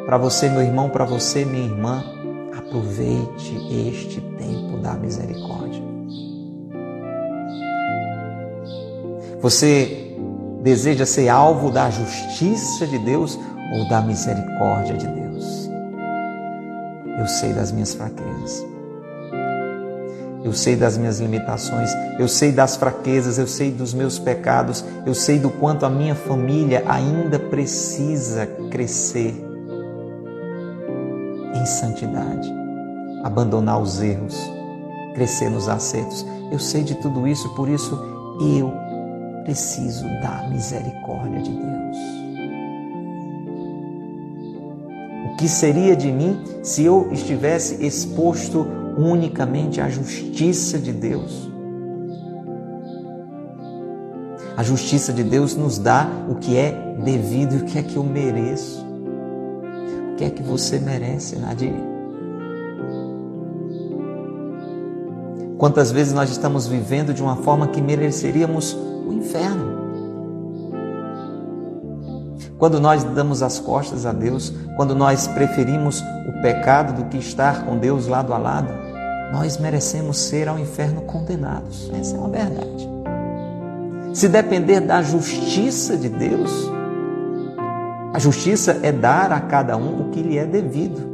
para 0.05 0.17
você, 0.17 0.49
meu 0.49 0.61
irmão, 0.61 0.89
para 0.89 1.03
você, 1.03 1.43
minha 1.43 1.65
irmã, 1.65 2.01
aproveite 2.57 3.57
este 3.89 4.21
tempo 4.21 4.77
da 4.77 4.93
misericórdia. 4.93 5.80
Você 9.41 10.15
deseja 10.61 11.05
ser 11.05 11.27
alvo 11.29 11.71
da 11.71 11.89
justiça 11.89 12.85
de 12.85 12.99
Deus 12.99 13.39
ou 13.73 13.89
da 13.89 14.01
misericórdia 14.01 14.95
de 14.95 15.07
Deus? 15.07 15.69
Eu 17.17 17.27
sei 17.27 17.51
das 17.51 17.71
minhas 17.71 17.93
fraquezas. 17.93 18.65
Eu 20.43 20.53
sei 20.53 20.75
das 20.75 20.97
minhas 20.97 21.19
limitações, 21.19 21.91
eu 22.17 22.27
sei 22.27 22.51
das 22.51 22.75
fraquezas, 22.75 23.37
eu 23.37 23.45
sei 23.45 23.71
dos 23.71 23.93
meus 23.93 24.17
pecados, 24.17 24.83
eu 25.05 25.13
sei 25.13 25.37
do 25.37 25.51
quanto 25.51 25.85
a 25.85 25.89
minha 25.89 26.15
família 26.15 26.83
ainda 26.87 27.37
precisa 27.37 28.47
crescer 28.71 29.35
em 31.53 31.65
santidade, 31.65 32.51
abandonar 33.23 33.79
os 33.79 34.01
erros, 34.01 34.35
crescer 35.13 35.49
nos 35.49 35.69
acertos. 35.69 36.25
Eu 36.51 36.57
sei 36.57 36.83
de 36.83 36.95
tudo 36.95 37.27
isso, 37.27 37.47
por 37.49 37.69
isso 37.69 37.95
eu 38.41 38.80
preciso 39.43 40.05
da 40.21 40.47
misericórdia 40.49 41.41
de 41.41 41.51
Deus. 41.51 41.97
O 45.31 45.35
que 45.37 45.47
seria 45.47 45.95
de 45.95 46.11
mim 46.11 46.39
se 46.63 46.83
eu 46.83 47.09
estivesse 47.11 47.83
exposto 47.85 48.67
unicamente 48.97 49.81
à 49.81 49.89
justiça 49.89 50.77
de 50.77 50.91
Deus? 50.91 51.49
A 54.55 54.63
justiça 54.63 55.11
de 55.11 55.23
Deus 55.23 55.55
nos 55.55 55.79
dá 55.79 56.07
o 56.29 56.35
que 56.35 56.55
é 56.57 56.95
devido 57.03 57.55
e 57.55 57.57
o 57.59 57.65
que 57.65 57.79
é 57.79 57.83
que 57.83 57.95
eu 57.95 58.03
mereço. 58.03 58.85
O 60.11 60.15
que 60.17 60.25
é 60.25 60.29
que 60.29 60.43
você 60.43 60.77
merece, 60.77 61.35
Nadir? 61.37 61.73
Quantas 65.57 65.91
vezes 65.91 66.11
nós 66.13 66.29
estamos 66.29 66.67
vivendo 66.67 67.13
de 67.13 67.21
uma 67.21 67.37
forma 67.37 67.67
que 67.67 67.81
mereceríamos 67.81 68.75
o 69.11 69.17
inferno? 69.17 69.81
Quando 72.57 72.79
nós 72.79 73.03
damos 73.03 73.41
as 73.41 73.59
costas 73.59 74.05
a 74.05 74.11
Deus, 74.11 74.53
quando 74.77 74.93
nós 74.93 75.27
preferimos 75.27 76.01
o 76.29 76.41
pecado 76.41 76.93
do 76.93 77.09
que 77.09 77.17
estar 77.17 77.65
com 77.65 77.77
Deus 77.77 78.07
lado 78.07 78.33
a 78.33 78.37
lado, 78.37 78.71
nós 79.31 79.57
merecemos 79.57 80.17
ser 80.17 80.47
ao 80.47 80.59
inferno 80.59 81.01
condenados. 81.01 81.91
Essa 81.99 82.15
é 82.15 82.19
uma 82.19 82.29
verdade. 82.29 82.89
Se 84.13 84.27
depender 84.27 84.81
da 84.81 85.01
justiça 85.01 85.97
de 85.97 86.09
Deus, 86.09 86.51
a 88.13 88.19
justiça 88.19 88.79
é 88.83 88.91
dar 88.91 89.31
a 89.31 89.39
cada 89.39 89.77
um 89.77 90.01
o 90.01 90.09
que 90.11 90.21
lhe 90.21 90.37
é 90.37 90.45
devido. 90.45 91.10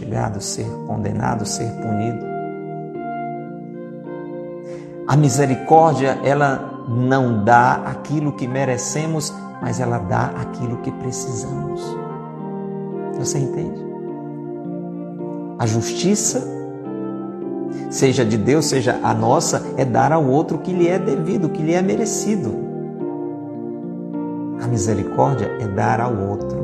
Castigado, 0.00 0.40
ser 0.40 0.66
condenado, 0.86 1.44
ser 1.44 1.70
punido. 1.72 2.24
A 5.06 5.16
misericórdia, 5.16 6.18
ela 6.24 6.84
não 6.88 7.44
dá 7.44 7.82
aquilo 7.86 8.32
que 8.32 8.48
merecemos, 8.48 9.32
mas 9.60 9.80
ela 9.80 9.98
dá 9.98 10.32
aquilo 10.40 10.78
que 10.78 10.90
precisamos. 10.92 11.82
Você 13.18 13.38
entende? 13.38 13.80
A 15.58 15.66
justiça, 15.66 16.42
seja 17.90 18.24
de 18.24 18.38
Deus, 18.38 18.66
seja 18.66 18.98
a 19.02 19.12
nossa, 19.12 19.62
é 19.76 19.84
dar 19.84 20.12
ao 20.12 20.24
outro 20.24 20.56
o 20.56 20.60
que 20.60 20.72
lhe 20.72 20.88
é 20.88 20.98
devido, 20.98 21.46
o 21.46 21.50
que 21.50 21.62
lhe 21.62 21.74
é 21.74 21.82
merecido. 21.82 22.70
A 24.62 24.66
misericórdia 24.66 25.50
é 25.60 25.66
dar 25.66 26.00
ao 26.00 26.14
outro 26.16 26.59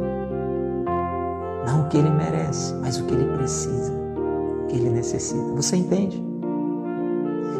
não 1.66 1.82
o 1.82 1.88
que 1.88 1.98
ele 1.98 2.08
merece, 2.08 2.72
mas 2.80 2.98
o 2.98 3.04
que 3.04 3.12
ele 3.12 3.36
precisa, 3.36 3.92
o 3.92 4.66
que 4.68 4.76
ele 4.76 4.88
necessita. 4.88 5.52
Você 5.56 5.76
entende? 5.76 6.24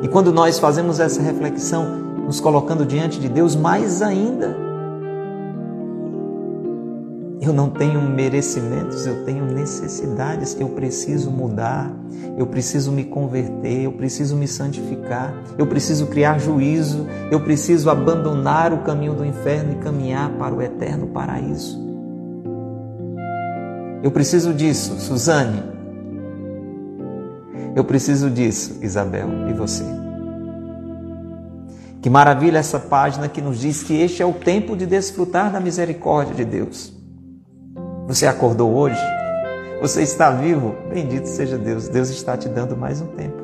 E 0.01 0.09
quando 0.09 0.33
nós 0.33 0.59
fazemos 0.59 1.01
essa 1.01 1.21
reflexão, 1.21 1.85
nos 2.25 2.41
colocando 2.41 2.87
diante 2.87 3.19
de 3.19 3.29
Deus, 3.29 3.57
mais 3.57 4.01
ainda, 4.03 4.57
eu 7.41 7.53
não 7.53 7.71
tenho 7.71 8.01
merecimentos, 8.01 9.07
eu 9.07 9.25
tenho 9.25 9.45
necessidades. 9.45 10.57
Eu 10.59 10.69
preciso 10.71 11.31
mudar, 11.31 11.93
eu 12.37 12.47
preciso 12.47 12.91
me 12.91 13.05
converter, 13.05 13.83
eu 13.83 13.93
preciso 13.93 14.37
me 14.37 14.49
santificar, 14.49 15.33
eu 15.57 15.67
preciso 15.67 16.09
criar 16.09 16.39
juízo, 16.39 17.07
eu 17.31 17.41
preciso 17.41 17.89
abandonar 17.89 18.73
o 18.73 18.79
caminho 18.79 19.15
do 19.15 19.25
inferno 19.25 19.73
e 19.73 19.77
caminhar 19.77 20.31
para 20.31 20.55
o 20.55 20.61
eterno 20.61 21.07
paraíso. 21.07 21.86
Eu 24.03 24.11
preciso 24.11 24.53
disso, 24.53 24.99
Suzane. 25.01 25.63
Eu 27.75 27.85
preciso 27.85 28.31
disso, 28.31 28.79
Isabel, 28.83 29.29
e 29.51 29.53
você. 29.53 29.85
Que 32.01 32.09
maravilha 32.09 32.59
essa 32.59 32.79
página 32.79 33.29
que 33.29 33.43
nos 33.43 33.59
diz 33.59 33.83
que 33.83 34.01
este 34.01 34.23
é 34.23 34.27
o 34.27 34.33
tempo 34.33 34.77
de 34.77 34.87
desfrutar 34.87 35.51
da 35.51 35.61
misericórdia 35.61 36.35
de 36.35 36.45
Deus. 36.45 36.93
Você 38.07 38.27
acordou 38.27 38.73
hoje? 38.73 39.01
Você 39.81 40.03
está 40.03 40.31
vivo? 40.31 40.75
Bendito 40.89 41.27
seja 41.27 41.59
Deus. 41.59 41.89
Deus 41.89 42.09
está 42.09 42.37
te 42.37 42.49
dando 42.49 42.77
mais 42.77 43.01
um 43.01 43.09
tempo. 43.09 43.43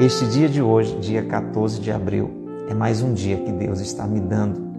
Este 0.00 0.26
dia 0.26 0.48
de 0.48 0.60
hoje, 0.60 0.98
dia 0.98 1.24
14 1.24 1.80
de 1.80 1.92
abril, 1.92 2.30
é 2.68 2.74
mais 2.74 3.00
um 3.00 3.14
dia 3.14 3.36
que 3.36 3.52
Deus 3.52 3.80
está 3.80 4.06
me 4.06 4.18
dando 4.18 4.73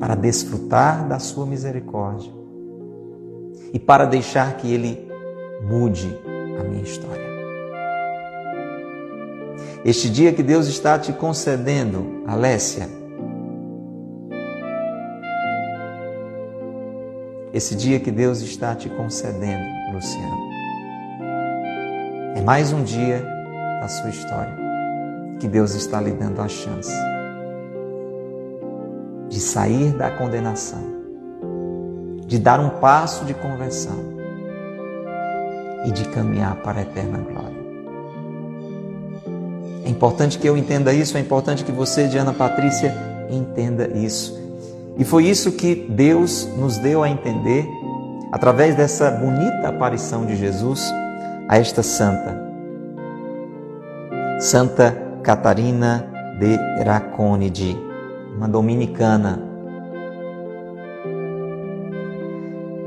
para 0.00 0.14
desfrutar 0.14 1.06
da 1.06 1.18
sua 1.18 1.44
misericórdia 1.44 2.32
e 3.70 3.78
para 3.78 4.06
deixar 4.06 4.56
que 4.56 4.72
Ele 4.72 5.06
mude 5.62 6.18
a 6.58 6.64
minha 6.64 6.82
história. 6.82 7.28
Este 9.84 10.08
dia 10.08 10.32
que 10.32 10.42
Deus 10.42 10.66
está 10.66 10.98
te 10.98 11.12
concedendo, 11.12 12.22
Alessia, 12.26 12.88
esse 17.52 17.74
dia 17.74 18.00
que 18.00 18.10
Deus 18.10 18.40
está 18.40 18.74
te 18.74 18.88
concedendo, 18.88 19.64
Luciano. 19.92 20.50
É 22.36 22.40
mais 22.40 22.72
um 22.72 22.82
dia 22.82 23.22
da 23.80 23.88
sua 23.88 24.08
história 24.08 24.58
que 25.38 25.48
Deus 25.48 25.74
está 25.74 26.00
lhe 26.00 26.12
dando 26.12 26.40
a 26.40 26.48
chance 26.48 27.09
de 29.40 29.46
sair 29.46 29.94
da 29.94 30.10
condenação, 30.10 30.84
de 32.26 32.38
dar 32.38 32.60
um 32.60 32.68
passo 32.68 33.24
de 33.24 33.32
conversão 33.32 33.96
e 35.86 35.90
de 35.90 36.04
caminhar 36.10 36.56
para 36.56 36.80
a 36.80 36.82
eterna 36.82 37.16
glória. 37.16 37.58
É 39.82 39.88
importante 39.88 40.38
que 40.38 40.46
eu 40.46 40.58
entenda 40.58 40.92
isso, 40.92 41.16
é 41.16 41.20
importante 41.20 41.64
que 41.64 41.72
você, 41.72 42.06
Diana 42.06 42.34
Patrícia, 42.34 42.94
entenda 43.30 43.88
isso. 43.96 44.38
E 44.98 45.06
foi 45.06 45.24
isso 45.24 45.52
que 45.52 45.74
Deus 45.88 46.46
nos 46.58 46.76
deu 46.76 47.02
a 47.02 47.08
entender 47.08 47.66
através 48.30 48.74
dessa 48.74 49.10
bonita 49.10 49.68
aparição 49.68 50.26
de 50.26 50.36
Jesus 50.36 50.84
a 51.48 51.56
esta 51.56 51.82
santa. 51.82 52.38
Santa 54.38 54.94
Catarina 55.22 56.06
de 56.38 56.84
Raconide, 56.84 57.89
uma 58.36 58.48
dominicana. 58.48 59.50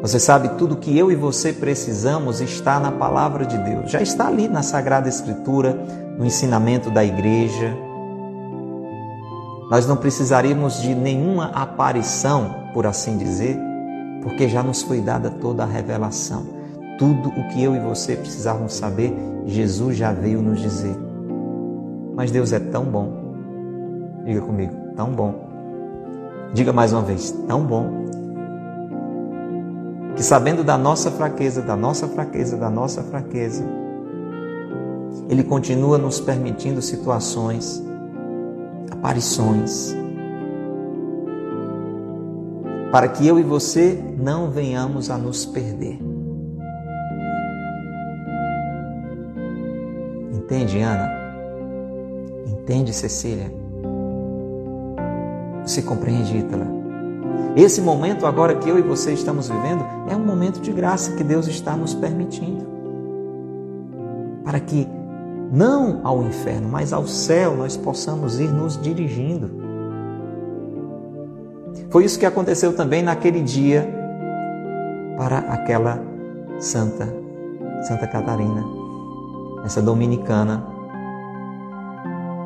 Você 0.02 0.20
sabe, 0.20 0.50
tudo 0.58 0.76
que 0.76 0.98
eu 0.98 1.12
e 1.12 1.16
você 1.16 1.54
precisamos 1.54 2.42
está 2.42 2.80
na 2.80 2.92
palavra 2.92 3.46
de 3.46 3.58
Deus. 3.58 3.90
Já 3.90 4.02
está 4.02 4.28
ali 4.28 4.50
na 4.50 4.62
Sagrada 4.62 5.08
Escritura, 5.08 5.74
no 6.18 6.26
ensinamento 6.26 6.90
da 6.90 7.06
igreja, 7.06 7.74
nós 9.70 9.88
não 9.88 9.96
precisaríamos 9.96 10.82
de 10.82 10.94
nenhuma 10.94 11.46
aparição, 11.46 12.54
por 12.74 12.86
assim 12.86 13.18
dizer, 13.18 13.58
porque 14.22 14.48
já 14.48 14.62
nos 14.62 14.82
foi 14.84 15.02
dada 15.02 15.32
toda 15.32 15.64
a 15.64 15.66
revelação. 15.66 16.46
Tudo 17.00 17.30
o 17.30 17.48
que 17.50 17.64
eu 17.64 17.76
e 17.76 17.80
você 17.80 18.16
precisávamos 18.16 18.74
saber, 18.74 19.12
Jesus 19.46 19.98
já 19.98 20.12
veio 20.12 20.42
nos 20.42 20.60
dizer. 20.60 20.96
Mas 22.14 22.30
Deus 22.30 22.54
é 22.54 22.60
tão 22.60 22.84
bom. 22.84 23.34
Diga 24.26 24.42
comigo, 24.42 24.74
tão 24.96 25.12
bom. 25.12 25.50
Diga 26.54 26.72
mais 26.72 26.94
uma 26.94 27.02
vez, 27.02 27.32
tão 27.48 27.64
bom. 27.64 28.04
Que 30.16 30.24
sabendo 30.24 30.64
da 30.64 30.78
nossa 30.78 31.10
fraqueza, 31.10 31.62
da 31.62 31.76
nossa 31.76 32.08
fraqueza, 32.08 32.58
da 32.58 32.70
nossa 32.70 33.02
fraqueza, 33.02 33.64
Ele 35.30 35.44
continua 35.44 35.98
nos 35.98 36.20
permitindo 36.20 36.82
situações 36.82 37.84
aparições, 39.04 39.94
para 42.90 43.10
que 43.10 43.28
eu 43.28 43.38
e 43.38 43.44
você 43.44 44.02
não 44.18 44.50
venhamos 44.50 45.10
a 45.10 45.18
nos 45.18 45.46
perder. 45.46 46.00
Entende, 50.32 50.80
Ana? 50.80 51.10
Entende, 52.48 52.94
Cecília? 52.94 53.63
Você 55.66 55.82
compreende, 55.82 56.38
Ítala? 56.38 56.68
Esse 57.56 57.82
momento 57.82 58.26
agora 58.26 58.56
que 58.56 58.68
eu 58.68 58.80
e 58.80 58.82
você 58.82 59.14
estamos 59.14 59.48
vivendo 59.48 59.86
é 60.10 60.16
um 60.16 60.26
momento 60.26 60.60
de 60.60 60.72
graça 60.72 61.16
que 61.16 61.24
Deus 61.24 61.48
está 61.48 61.76
nos 61.76 61.94
permitindo. 61.94 62.66
Para 64.44 64.60
que 64.60 64.88
não 65.52 66.02
ao 66.04 66.24
inferno, 66.24 66.68
mas 66.68 66.92
ao 66.92 67.06
céu 67.06 67.56
nós 67.56 67.78
possamos 67.78 68.40
ir 68.40 68.52
nos 68.52 68.80
dirigindo. 68.82 69.52
Foi 71.92 72.04
isso 72.06 72.18
que 72.18 72.26
aconteceu 72.26 72.76
também 72.76 73.04
naquele 73.04 73.40
dia 73.42 73.88
para 75.16 75.38
aquela 75.40 76.02
santa, 76.58 77.08
Santa 77.84 78.08
Catarina, 78.08 78.64
essa 79.64 79.80
dominicana. 79.80 80.66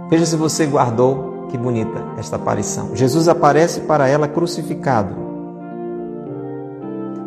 Veja 0.09 0.25
se 0.25 0.35
você 0.35 0.65
guardou, 0.65 1.36
que 1.49 1.57
bonita 1.57 2.03
esta 2.17 2.35
aparição. 2.35 2.95
Jesus 2.95 3.27
aparece 3.27 3.81
para 3.81 4.07
ela 4.07 4.27
crucificado, 4.27 5.15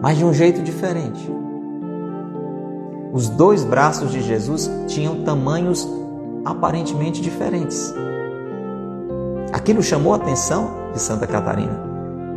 mas 0.00 0.16
de 0.16 0.24
um 0.24 0.32
jeito 0.32 0.62
diferente. 0.62 1.30
Os 3.12 3.28
dois 3.28 3.64
braços 3.64 4.12
de 4.12 4.20
Jesus 4.20 4.70
tinham 4.86 5.24
tamanhos 5.24 5.88
aparentemente 6.44 7.20
diferentes. 7.20 7.92
Aquilo 9.52 9.82
chamou 9.82 10.12
a 10.12 10.16
atenção 10.16 10.70
de 10.92 11.00
Santa 11.00 11.26
Catarina, 11.26 11.82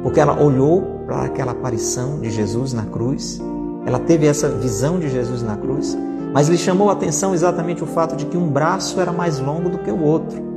porque 0.01 0.19
ela 0.19 0.41
olhou 0.41 1.03
para 1.05 1.23
aquela 1.23 1.51
aparição 1.51 2.19
de 2.19 2.31
Jesus 2.31 2.73
na 2.73 2.85
cruz, 2.85 3.39
ela 3.85 3.99
teve 3.99 4.25
essa 4.25 4.49
visão 4.49 4.97
de 4.99 5.09
Jesus 5.09 5.43
na 5.43 5.55
cruz, 5.55 5.97
mas 6.33 6.47
lhe 6.47 6.57
chamou 6.57 6.89
a 6.89 6.93
atenção 6.93 7.33
exatamente 7.33 7.83
o 7.83 7.87
fato 7.87 8.15
de 8.15 8.25
que 8.25 8.37
um 8.37 8.47
braço 8.47 8.99
era 8.99 9.11
mais 9.11 9.39
longo 9.39 9.69
do 9.69 9.77
que 9.77 9.91
o 9.91 10.01
outro. 10.01 10.52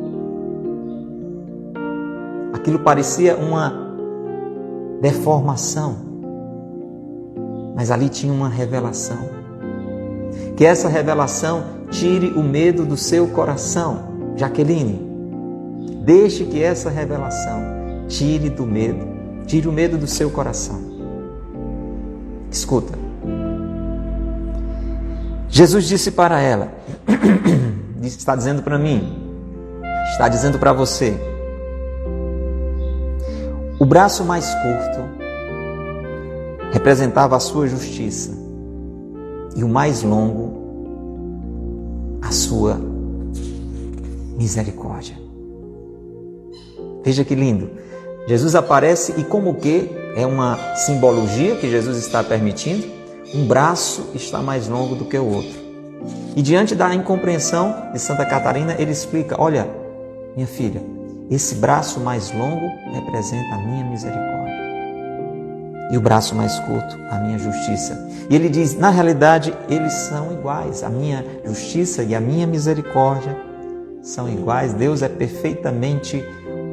Aquilo 2.66 2.80
parecia 2.80 3.36
uma 3.36 3.72
deformação, 5.00 5.98
mas 7.76 7.92
ali 7.92 8.08
tinha 8.08 8.32
uma 8.32 8.48
revelação. 8.48 9.18
Que 10.56 10.66
essa 10.66 10.88
revelação 10.88 11.62
tire 11.90 12.26
o 12.30 12.42
medo 12.42 12.84
do 12.84 12.96
seu 12.96 13.28
coração, 13.28 14.32
Jaqueline. 14.34 15.00
Deixe 16.02 16.44
que 16.44 16.60
essa 16.60 16.90
revelação 16.90 17.62
tire 18.08 18.50
do 18.50 18.66
medo, 18.66 19.06
tire 19.46 19.68
o 19.68 19.72
medo 19.72 19.96
do 19.96 20.08
seu 20.08 20.28
coração. 20.28 20.80
Escuta. 22.50 22.98
Jesus 25.48 25.84
disse 25.84 26.10
para 26.10 26.40
ela, 26.40 26.72
está 28.02 28.34
dizendo 28.34 28.60
para 28.60 28.76
mim, 28.76 29.16
está 30.10 30.28
dizendo 30.28 30.58
para 30.58 30.72
você, 30.72 31.35
o 33.78 33.84
braço 33.84 34.24
mais 34.24 34.46
curto 34.46 35.00
representava 36.72 37.36
a 37.36 37.40
sua 37.40 37.66
justiça 37.66 38.32
e 39.54 39.62
o 39.62 39.68
mais 39.68 40.02
longo, 40.02 42.18
a 42.22 42.30
sua 42.30 42.80
misericórdia. 44.36 45.16
Veja 47.04 47.24
que 47.24 47.34
lindo. 47.34 47.70
Jesus 48.26 48.54
aparece 48.54 49.14
e 49.16 49.24
como 49.24 49.54
que 49.54 49.90
é 50.16 50.26
uma 50.26 50.58
simbologia 50.74 51.56
que 51.56 51.70
Jesus 51.70 51.98
está 51.98 52.24
permitindo, 52.24 52.86
um 53.34 53.46
braço 53.46 54.10
está 54.14 54.42
mais 54.42 54.68
longo 54.68 54.96
do 54.96 55.04
que 55.04 55.16
o 55.16 55.26
outro. 55.26 55.66
E 56.34 56.42
diante 56.42 56.74
da 56.74 56.94
incompreensão 56.94 57.90
de 57.92 58.00
Santa 58.00 58.24
Catarina, 58.24 58.74
ele 58.78 58.90
explica: 58.90 59.36
"Olha, 59.38 59.68
minha 60.34 60.46
filha, 60.46 60.82
esse 61.30 61.56
braço 61.56 62.00
mais 62.00 62.32
longo 62.32 62.66
representa 62.92 63.54
a 63.54 63.58
minha 63.58 63.84
misericórdia 63.84 64.36
e 65.90 65.96
o 65.96 66.00
braço 66.00 66.34
mais 66.34 66.58
curto, 66.60 66.98
a 67.10 67.18
minha 67.18 67.38
justiça. 67.38 68.08
E 68.28 68.34
ele 68.34 68.48
diz: 68.48 68.76
na 68.76 68.90
realidade, 68.90 69.54
eles 69.68 69.92
são 69.92 70.32
iguais. 70.32 70.82
A 70.82 70.88
minha 70.88 71.24
justiça 71.44 72.02
e 72.02 72.14
a 72.14 72.20
minha 72.20 72.46
misericórdia 72.46 73.36
são 74.02 74.28
iguais. 74.28 74.72
Deus 74.72 75.02
é 75.02 75.08
perfeitamente 75.08 76.24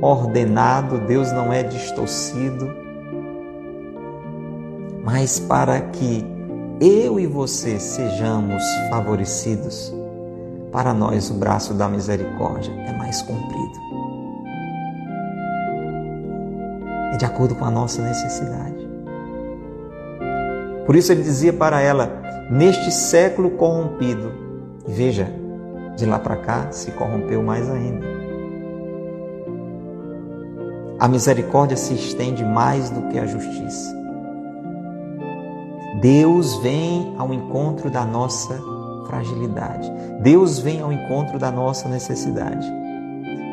ordenado, 0.02 1.00
Deus 1.00 1.32
não 1.32 1.54
é 1.54 1.64
distorcido. 1.64 2.72
Mas 5.04 5.40
para 5.40 5.80
que 5.80 6.26
eu 6.80 7.20
e 7.20 7.28
você 7.28 7.80
sejamos 7.80 8.64
favorecidos, 8.90 9.94
para 10.72 10.94
nós 10.94 11.30
o 11.30 11.36
braço 11.36 11.74
da 11.74 11.88
misericórdia 11.88 12.74
é 12.88 12.98
mais 12.98 13.22
comprido. 13.22 13.73
É 17.14 17.18
de 17.18 17.26
acordo 17.26 17.54
com 17.54 17.64
a 17.64 17.70
nossa 17.70 18.02
necessidade. 18.02 18.90
Por 20.84 20.96
isso 20.96 21.12
ele 21.12 21.22
dizia 21.22 21.54
para 21.54 21.80
ela: 21.80 22.12
Neste 22.50 22.92
século 22.92 23.52
corrompido, 23.52 24.32
veja, 24.88 25.32
de 25.96 26.08
lá 26.08 26.18
para 26.18 26.38
cá 26.38 26.72
se 26.72 26.90
corrompeu 26.92 27.44
mais 27.44 27.70
ainda. 27.70 28.04
A 31.00 31.08
misericórdia 31.08 31.78
se 31.78 31.94
estende 31.94 32.44
mais 32.44 32.90
do 32.90 33.04
que 33.10 33.20
a 33.20 33.28
justiça. 33.28 33.94
Deus 36.02 36.56
vem 36.64 37.14
ao 37.20 37.32
encontro 37.32 37.92
da 37.92 38.04
nossa 38.04 38.60
fragilidade. 39.06 39.92
Deus 40.22 40.58
vem 40.58 40.82
ao 40.82 40.92
encontro 40.92 41.38
da 41.38 41.52
nossa 41.52 41.88
necessidade. 41.88 42.68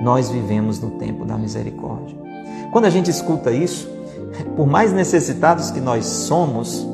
Nós 0.02 0.30
vivemos 0.30 0.80
no 0.80 0.92
tempo 0.92 1.26
da 1.26 1.36
misericórdia. 1.36 2.29
Quando 2.72 2.84
a 2.84 2.90
gente 2.90 3.10
escuta 3.10 3.50
isso, 3.50 3.88
por 4.56 4.66
mais 4.66 4.92
necessitados 4.92 5.70
que 5.70 5.80
nós 5.80 6.04
somos, 6.06 6.86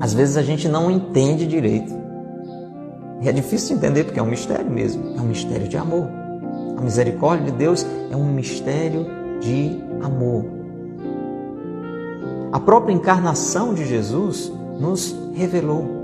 às 0.00 0.14
vezes 0.14 0.36
a 0.36 0.42
gente 0.42 0.68
não 0.68 0.90
entende 0.90 1.46
direito. 1.46 1.92
E 3.20 3.28
é 3.28 3.32
difícil 3.32 3.76
de 3.76 3.84
entender 3.84 4.04
porque 4.04 4.20
é 4.20 4.22
um 4.22 4.26
mistério 4.26 4.70
mesmo, 4.70 5.16
é 5.16 5.20
um 5.20 5.26
mistério 5.26 5.66
de 5.66 5.76
amor. 5.76 6.08
A 6.76 6.80
misericórdia 6.80 7.50
de 7.50 7.58
Deus 7.58 7.84
é 8.10 8.16
um 8.16 8.32
mistério 8.32 9.06
de 9.40 9.82
amor. 10.00 10.44
A 12.52 12.60
própria 12.60 12.94
encarnação 12.94 13.74
de 13.74 13.84
Jesus 13.84 14.52
nos 14.78 15.14
revelou 15.34 15.98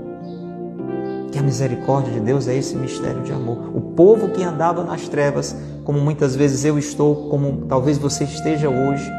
que 1.31 1.39
a 1.39 1.41
misericórdia 1.41 2.13
de 2.13 2.19
Deus 2.19 2.47
é 2.47 2.55
esse 2.55 2.75
mistério 2.75 3.21
de 3.23 3.31
amor. 3.31 3.71
O 3.73 3.81
povo 3.81 4.29
que 4.29 4.43
andava 4.43 4.83
nas 4.83 5.07
trevas, 5.07 5.55
como 5.85 5.99
muitas 6.01 6.35
vezes 6.35 6.65
eu 6.65 6.77
estou, 6.79 7.29
como 7.29 7.67
talvez 7.67 7.99
você 7.99 8.23
esteja 8.23 8.67
hoje, 8.67 9.09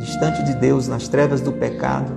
distante 0.00 0.42
de 0.42 0.52
Deus, 0.54 0.88
nas 0.88 1.06
trevas 1.06 1.40
do 1.40 1.52
pecado, 1.52 2.12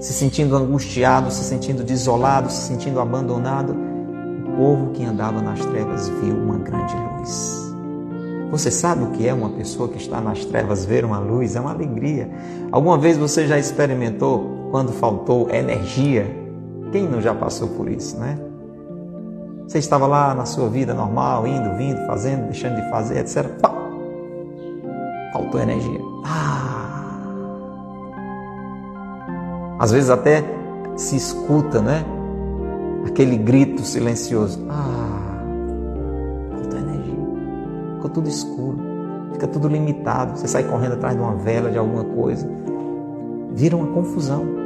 se 0.00 0.14
sentindo 0.14 0.56
angustiado, 0.56 1.30
se 1.30 1.44
sentindo 1.44 1.84
desolado, 1.84 2.50
se 2.50 2.62
sentindo 2.62 2.98
abandonado, 2.98 3.76
o 4.46 4.56
povo 4.56 4.90
que 4.92 5.04
andava 5.04 5.42
nas 5.42 5.64
trevas 5.66 6.08
viu 6.08 6.34
uma 6.34 6.56
grande 6.56 6.94
luz. 6.96 7.70
Você 8.50 8.70
sabe 8.70 9.04
o 9.04 9.10
que 9.10 9.28
é 9.28 9.34
uma 9.34 9.50
pessoa 9.50 9.88
que 9.88 9.98
está 9.98 10.20
nas 10.20 10.44
trevas 10.46 10.84
ver 10.84 11.04
uma 11.04 11.18
luz? 11.18 11.54
É 11.54 11.60
uma 11.60 11.70
alegria. 11.70 12.28
Alguma 12.72 12.98
vez 12.98 13.16
você 13.16 13.46
já 13.46 13.58
experimentou 13.58 14.68
quando 14.70 14.92
faltou 14.92 15.48
energia? 15.50 16.26
Quem 16.90 17.06
não 17.06 17.20
já 17.20 17.32
passou 17.32 17.68
por 17.68 17.88
isso, 17.88 18.18
né? 18.18 18.49
Você 19.70 19.78
estava 19.78 20.04
lá 20.04 20.34
na 20.34 20.44
sua 20.46 20.68
vida 20.68 20.92
normal, 20.92 21.46
indo, 21.46 21.76
vindo, 21.76 22.04
fazendo, 22.04 22.46
deixando 22.46 22.74
de 22.74 22.90
fazer, 22.90 23.20
etc. 23.20 23.46
Pá! 23.62 23.72
Faltou 25.32 25.60
energia. 25.60 26.00
Ah! 26.24 27.20
Às 29.78 29.92
vezes 29.92 30.10
até 30.10 30.42
se 30.96 31.14
escuta, 31.14 31.80
né? 31.80 32.04
Aquele 33.06 33.36
grito 33.36 33.82
silencioso. 33.82 34.60
Ah, 34.68 35.38
falta 36.50 36.76
energia. 36.76 37.14
Ficou 37.94 38.10
tudo 38.10 38.28
escuro. 38.28 38.76
Fica 39.34 39.46
tudo 39.46 39.68
limitado. 39.68 40.36
Você 40.36 40.48
sai 40.48 40.64
correndo 40.64 40.94
atrás 40.94 41.14
de 41.14 41.22
uma 41.22 41.36
vela, 41.36 41.70
de 41.70 41.78
alguma 41.78 42.02
coisa. 42.02 42.44
Vira 43.52 43.76
uma 43.76 43.86
confusão. 43.86 44.59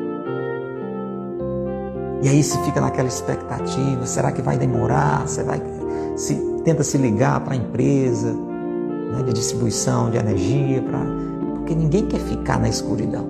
E 2.22 2.28
aí 2.28 2.42
se 2.42 2.58
fica 2.64 2.80
naquela 2.80 3.08
expectativa, 3.08 4.06
será 4.06 4.32
que 4.32 4.40
vai 4.40 4.56
demorar? 4.56 5.26
Você 5.26 5.42
vai 5.42 5.60
se 6.16 6.34
tenta 6.64 6.82
se 6.82 6.96
ligar 6.96 7.40
para 7.40 7.54
a 7.54 7.56
empresa 7.56 8.32
né, 8.32 9.22
de 9.24 9.32
distribuição 9.32 10.10
de 10.10 10.16
energia, 10.16 10.82
pra... 10.82 11.00
porque 11.54 11.74
ninguém 11.74 12.06
quer 12.06 12.20
ficar 12.20 12.58
na 12.58 12.68
escuridão. 12.68 13.28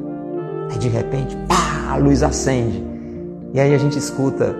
Aí 0.70 0.78
de 0.78 0.89
repente, 0.89 1.37
pá, 1.49 1.93
a 1.93 1.97
luz 1.97 2.22
acende. 2.22 2.85
E 3.53 3.61
aí 3.61 3.74
a 3.74 3.78
gente 3.78 3.99
escuta 3.99 4.55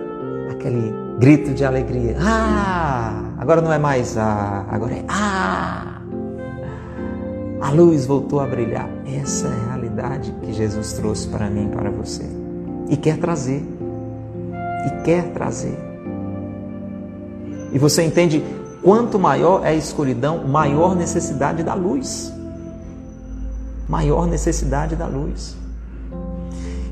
aquele 0.51 0.93
grito 1.19 1.53
de 1.53 1.65
alegria. 1.65 2.17
Ah! 2.19 3.33
Agora 3.37 3.61
não 3.61 3.71
é 3.71 3.77
mais 3.77 4.17
ah, 4.17 4.65
agora 4.69 4.93
é 4.93 5.03
ah! 5.07 6.01
A 7.61 7.71
luz 7.71 8.05
voltou 8.05 8.39
a 8.39 8.45
brilhar. 8.45 8.89
Essa 9.05 9.47
é 9.47 9.51
a 9.51 9.73
realidade 9.73 10.33
que 10.43 10.53
Jesus 10.53 10.93
trouxe 10.93 11.27
para 11.27 11.49
mim 11.49 11.65
e 11.65 11.75
para 11.75 11.89
você. 11.89 12.23
E 12.89 12.95
quer 12.95 13.17
trazer. 13.17 13.65
E 14.85 15.03
quer 15.03 15.31
trazer. 15.31 15.77
E 17.71 17.79
você 17.79 18.03
entende 18.03 18.43
quanto 18.81 19.19
maior 19.19 19.65
é 19.65 19.69
a 19.69 19.73
escuridão, 19.73 20.47
maior 20.47 20.95
necessidade 20.95 21.63
da 21.63 21.73
luz. 21.73 22.31
Maior 23.89 24.27
necessidade 24.27 24.95
da 24.95 25.07
luz. 25.07 25.57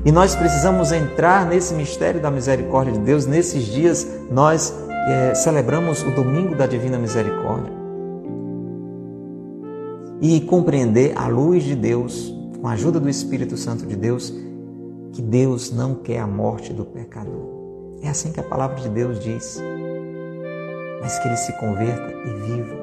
E 0.04 0.12
nós 0.12 0.36
precisamos 0.36 0.92
entrar 0.92 1.46
nesse 1.46 1.72
mistério 1.72 2.20
da 2.20 2.30
misericórdia 2.30 2.92
de 2.92 2.98
Deus. 2.98 3.24
Nesses 3.24 3.64
dias, 3.64 4.06
nós 4.30 4.74
é, 5.08 5.34
celebramos 5.34 6.02
o 6.02 6.10
Domingo 6.10 6.54
da 6.54 6.66
Divina 6.66 6.98
Misericórdia. 6.98 7.72
E 10.20 10.42
compreender 10.42 11.16
a 11.16 11.26
luz 11.28 11.64
de 11.64 11.74
Deus, 11.74 12.34
com 12.60 12.68
a 12.68 12.72
ajuda 12.72 13.00
do 13.00 13.08
Espírito 13.08 13.56
Santo 13.56 13.86
de 13.86 13.96
Deus, 13.96 14.32
que 15.12 15.22
Deus 15.22 15.72
não 15.72 15.94
quer 15.94 16.18
a 16.18 16.26
morte 16.26 16.72
do 16.72 16.84
pecador. 16.84 17.53
É 18.04 18.10
assim 18.10 18.30
que 18.30 18.38
a 18.38 18.42
palavra 18.42 18.76
de 18.76 18.88
Deus 18.90 19.18
diz. 19.18 19.60
mas 21.00 21.18
que 21.18 21.28
ele 21.28 21.36
se 21.36 21.52
converta 21.54 22.12
e 22.26 22.30
viva. 22.46 22.76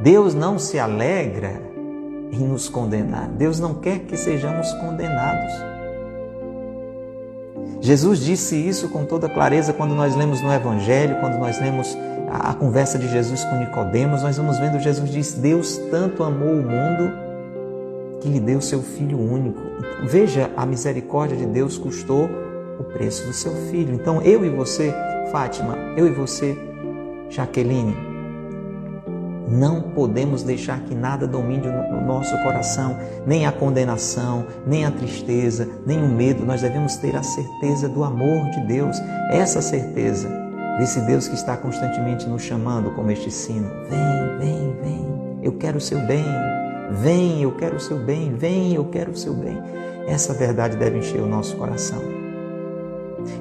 Deus 0.00 0.34
não 0.34 0.58
se 0.58 0.78
alegra 0.78 1.60
em 2.32 2.38
nos 2.38 2.68
condenar. 2.68 3.28
Deus 3.28 3.58
não 3.60 3.74
quer 3.74 4.00
que 4.00 4.16
sejamos 4.16 4.72
condenados. 4.74 5.52
Jesus 7.80 8.20
disse 8.20 8.56
isso 8.56 8.88
com 8.88 9.04
toda 9.04 9.28
clareza 9.28 9.72
quando 9.72 9.94
nós 9.94 10.16
lemos 10.16 10.40
no 10.40 10.52
Evangelho, 10.52 11.20
quando 11.20 11.38
nós 11.38 11.60
lemos 11.60 11.96
a, 12.30 12.54
conversa 12.54 12.98
de 12.98 13.08
Jesus 13.08 13.44
com 13.44 13.56
Nicodemos, 13.56 14.22
nós 14.22 14.36
vamos 14.36 14.58
vendo 14.58 14.80
Jesus 14.80 15.10
disse: 15.10 15.38
Deus 15.38 15.78
tanto 15.90 16.22
amou 16.22 16.54
o 16.54 16.62
mundo 16.62 17.12
que 18.20 18.28
lhe 18.28 18.40
deu 18.40 18.60
seu 18.60 18.82
filho 18.82 19.18
único. 19.18 19.60
Veja, 20.04 20.50
a 20.56 20.64
misericórdia 20.64 21.36
de 21.36 21.46
Deus 21.46 21.76
custou 21.76 22.43
o 22.78 22.84
preço 22.84 23.26
do 23.26 23.32
seu 23.32 23.52
filho. 23.70 23.94
Então, 23.94 24.20
eu 24.22 24.44
e 24.44 24.48
você, 24.48 24.92
Fátima, 25.30 25.76
eu 25.96 26.06
e 26.06 26.10
você, 26.10 26.56
Jaqueline, 27.28 27.96
não 29.48 29.82
podemos 29.82 30.42
deixar 30.42 30.80
que 30.80 30.94
nada 30.94 31.26
domine 31.26 31.68
o 31.68 32.00
nosso 32.00 32.36
coração, 32.42 32.96
nem 33.26 33.46
a 33.46 33.52
condenação, 33.52 34.46
nem 34.66 34.84
a 34.84 34.90
tristeza, 34.90 35.68
nem 35.86 36.02
o 36.02 36.08
medo. 36.08 36.44
Nós 36.44 36.62
devemos 36.62 36.96
ter 36.96 37.14
a 37.14 37.22
certeza 37.22 37.88
do 37.88 38.02
amor 38.02 38.50
de 38.50 38.66
Deus, 38.66 38.98
essa 39.30 39.60
certeza 39.60 40.28
desse 40.78 41.00
Deus 41.02 41.28
que 41.28 41.34
está 41.34 41.56
constantemente 41.56 42.26
nos 42.28 42.42
chamando, 42.42 42.90
como 42.92 43.10
este 43.10 43.30
sino: 43.30 43.68
Vem, 43.88 44.38
vem, 44.38 44.76
vem, 44.82 45.38
eu 45.42 45.52
quero 45.52 45.78
o 45.78 45.80
seu 45.80 46.00
bem. 46.00 46.24
Vem, 46.90 47.42
eu 47.42 47.52
quero 47.52 47.76
o 47.76 47.80
seu 47.80 47.98
bem. 47.98 48.34
Vem, 48.34 48.74
eu 48.74 48.84
quero 48.86 49.12
o 49.12 49.16
seu 49.16 49.34
bem. 49.34 49.58
Essa 50.06 50.32
verdade 50.32 50.76
deve 50.76 50.98
encher 50.98 51.20
o 51.20 51.26
nosso 51.26 51.56
coração. 51.56 52.23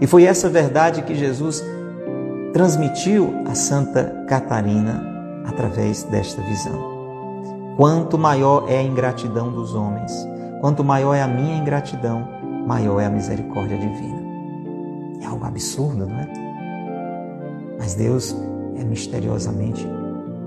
E 0.02 0.08
foi 0.08 0.26
essa 0.26 0.50
verdade 0.50 1.02
que 1.02 1.16
Jesus 1.16 1.64
transmitiu 2.54 3.34
a 3.48 3.56
Santa 3.56 4.26
Catarina 4.28 5.04
através 5.46 6.04
desta 6.04 6.42
visão. 6.42 6.94
Quanto 7.76 8.18
maior 8.18 8.66
é 8.70 8.78
a 8.78 8.84
ingratidão 8.84 9.52
dos 9.52 9.74
homens, 9.74 10.12
quanto 10.62 10.84
maior 10.84 11.16
é 11.16 11.22
a 11.22 11.28
minha 11.28 11.58
ingratidão, 11.58 12.28
maior 12.68 13.00
é 13.00 13.08
a 13.08 13.10
misericórdia 13.10 13.78
divina. 13.78 14.22
É 15.22 15.26
algo 15.26 15.46
absurdo, 15.46 16.06
não 16.06 16.20
é? 16.20 16.28
Mas 17.80 17.96
Deus 17.96 18.36
é 18.78 18.84
misteriosamente 18.84 19.88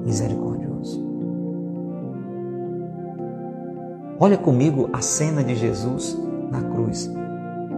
misericordioso. 0.05 1.05
Olha 4.19 4.39
comigo 4.39 4.89
a 4.93 5.03
cena 5.03 5.43
de 5.43 5.55
Jesus 5.55 6.17
na 6.51 6.63
cruz, 6.63 7.11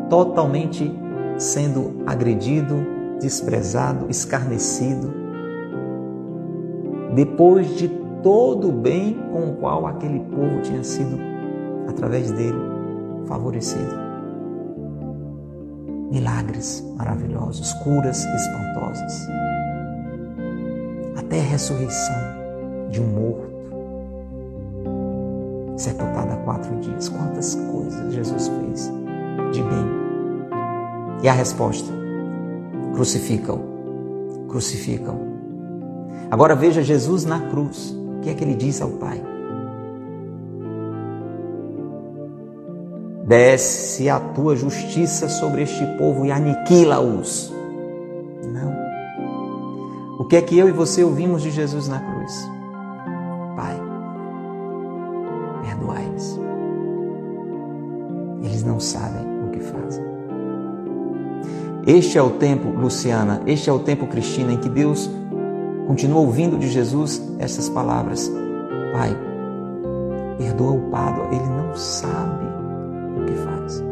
totalmente 0.08 0.88
sendo 1.38 2.02
agredido, 2.06 2.74
desprezado, 3.20 4.06
escarnecido, 4.10 5.14
depois 7.14 7.76
de 7.76 7.88
todo 8.22 8.68
o 8.68 8.72
bem 8.72 9.14
com 9.32 9.50
o 9.50 9.56
qual 9.56 9.86
aquele 9.86 10.20
povo 10.20 10.60
tinha 10.62 10.82
sido, 10.82 11.18
através 11.88 12.30
dele, 12.32 12.58
favorecido. 13.26 14.08
Milagres 16.10 16.84
maravilhosos, 16.96 17.72
curas 17.74 18.24
espantosas, 18.24 19.28
até 21.16 21.40
a 21.40 21.44
ressurreição 21.44 22.16
de 22.90 23.00
um 23.00 23.06
morto, 23.06 23.48
sepultado 25.76 26.32
há 26.32 26.36
quatro 26.38 26.74
dias. 26.80 27.08
Quantas 27.08 27.54
coisas 27.54 28.12
Jesus 28.14 28.48
fez 28.48 28.92
de 29.52 29.62
bem. 29.62 30.07
E 31.22 31.28
a 31.28 31.32
resposta: 31.32 31.92
crucificam, 32.94 33.60
crucificam. 34.48 35.18
Agora 36.30 36.54
veja 36.54 36.82
Jesus 36.82 37.24
na 37.24 37.40
cruz. 37.48 37.96
O 38.18 38.20
que 38.20 38.30
é 38.30 38.34
que 38.34 38.44
ele 38.44 38.54
diz 38.54 38.80
ao 38.82 38.90
Pai? 38.90 39.22
Desce 43.28 44.08
a 44.08 44.18
tua 44.18 44.56
justiça 44.56 45.28
sobre 45.28 45.62
este 45.62 45.84
povo 45.98 46.24
e 46.24 46.32
aniquila-os. 46.32 47.52
Não. 48.52 48.74
O 50.18 50.24
que 50.24 50.36
é 50.36 50.42
que 50.42 50.58
eu 50.58 50.68
e 50.68 50.72
você 50.72 51.04
ouvimos 51.04 51.42
de 51.42 51.50
Jesus 51.50 51.88
na 51.88 52.00
cruz? 52.00 52.50
Pai, 53.54 53.78
perdoai-lhes. 55.62 56.40
Eles 58.42 58.64
não 58.64 58.80
sabem 58.80 59.26
o 59.46 59.50
que 59.50 59.60
fazem. 59.60 60.07
Este 61.88 62.18
é 62.18 62.22
o 62.22 62.28
tempo, 62.28 62.68
Luciana, 62.68 63.40
este 63.46 63.70
é 63.70 63.72
o 63.72 63.78
tempo, 63.78 64.06
Cristina, 64.06 64.52
em 64.52 64.58
que 64.58 64.68
Deus 64.68 65.10
continua 65.86 66.20
ouvindo 66.20 66.58
de 66.58 66.68
Jesus 66.68 67.22
essas 67.38 67.66
palavras: 67.70 68.30
Pai, 68.92 69.16
perdoa 70.36 70.72
o 70.72 70.90
Pado, 70.90 71.22
ele 71.34 71.46
não 71.46 71.74
sabe 71.74 72.44
o 73.16 73.24
que 73.24 73.32
faz. 73.32 73.82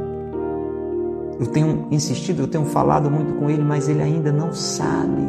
Eu 1.41 1.47
tenho 1.47 1.89
insistido, 1.91 2.43
eu 2.43 2.49
tenho 2.49 2.67
falado 2.67 3.11
muito 3.11 3.33
com 3.37 3.49
ele, 3.49 3.63
mas 3.63 3.89
ele 3.89 4.03
ainda 4.03 4.31
não 4.31 4.53
sabe 4.53 5.23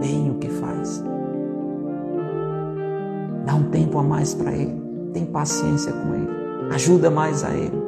bem 0.00 0.32
o 0.32 0.34
que 0.34 0.48
faz. 0.48 1.00
Dá 3.46 3.54
um 3.54 3.70
tempo 3.70 3.98
a 3.98 4.02
mais 4.02 4.34
para 4.34 4.50
ele, 4.50 4.82
tem 5.12 5.24
paciência 5.24 5.92
com 5.92 6.12
ele, 6.12 6.28
ajuda 6.72 7.08
mais 7.08 7.44
a 7.44 7.54
ele. 7.54 7.83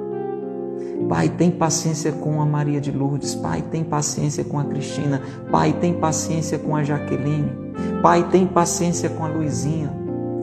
Pai, 1.08 1.28
tem 1.28 1.50
paciência 1.50 2.12
com 2.12 2.40
a 2.40 2.46
Maria 2.46 2.80
de 2.80 2.90
Lourdes. 2.90 3.34
Pai, 3.34 3.62
tem 3.62 3.84
paciência 3.84 4.42
com 4.42 4.58
a 4.58 4.64
Cristina. 4.64 5.22
Pai, 5.50 5.72
tem 5.72 5.94
paciência 5.94 6.58
com 6.58 6.74
a 6.74 6.82
Jaqueline. 6.82 7.50
Pai, 8.02 8.28
tem 8.30 8.46
paciência 8.46 9.08
com 9.10 9.24
a 9.24 9.28
Luizinha. 9.28 9.92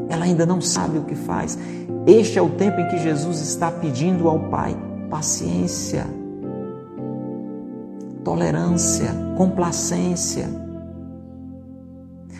Ela 0.10 0.26
ainda 0.26 0.45
não 0.45 0.62
sabe 0.62 0.97
o 0.97 1.04
que 1.04 1.16
faz. 1.16 1.58
Este 2.06 2.39
é 2.39 2.41
o 2.41 2.49
tempo 2.49 2.80
em 2.80 2.88
que 2.88 2.97
Jesus 2.99 3.39
está 3.41 3.72
pedindo 3.72 4.28
ao 4.28 4.39
Pai 4.49 4.76
paciência, 5.14 6.08
tolerância, 8.24 9.12
complacência. 9.38 10.49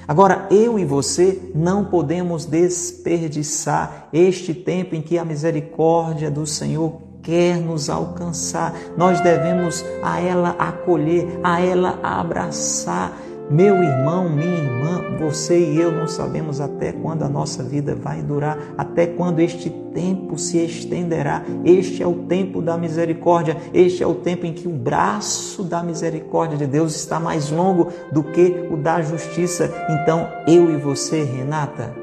Agora, 0.07 0.47
eu 0.49 0.80
e 0.80 0.84
você 0.84 1.51
não 1.53 1.86
podemos 1.86 2.45
desperdiçar 2.45 4.09
este 4.11 4.55
tempo 4.55 4.95
em 4.95 5.03
que 5.03 5.20
a 5.20 5.24
misericórdia 5.24 6.32
do 6.32 6.47
Senhor 6.47 7.03
quer 7.24 7.57
nos 7.57 7.89
alcançar. 7.89 8.76
Nós 8.95 9.19
devemos 9.21 9.84
a 10.03 10.19
ela 10.19 10.55
acolher, 10.59 11.39
a 11.43 11.59
ela 11.59 11.97
abraçar 12.03 13.17
meu 13.49 13.84
irmão, 13.84 14.30
minha 14.30 14.55
irmã, 14.55 15.17
você 15.19 15.59
e 15.59 15.80
eu 15.80 15.91
não 15.91 16.07
sabemos 16.07 16.61
até 16.61 16.91
quando 16.91 17.24
a 17.24 17.30
nossa 17.30 17.61
vida 17.61 17.93
vai 17.93 18.21
durar, 18.21 18.57
até 18.78 19.05
quando 19.05 19.41
este 19.41 19.69
tempo 19.69 20.38
se 20.38 20.57
estenderá. 20.57 21.43
Este 21.65 22.01
é 22.01 22.07
o 22.07 22.24
tempo 22.24 22.61
da 22.61 22.78
misericórdia, 22.78 23.57
este 23.74 24.01
é 24.01 24.07
o 24.07 24.15
tempo 24.15 24.45
em 24.45 24.53
que 24.53 24.67
o 24.67 24.71
braço 24.71 25.63
da 25.63 25.84
misericórdia 25.84 26.57
de 26.57 26.65
Deus 26.65 26.95
está 26.95 27.19
mais 27.19 27.51
longo 27.51 27.89
do 28.11 28.24
que 28.24 28.67
o 28.71 28.78
da 28.78 29.01
justiça. 29.01 29.69
Então, 29.89 30.28
eu 30.47 30.71
e 30.74 30.78
você, 30.78 31.24
Renata, 31.24 31.93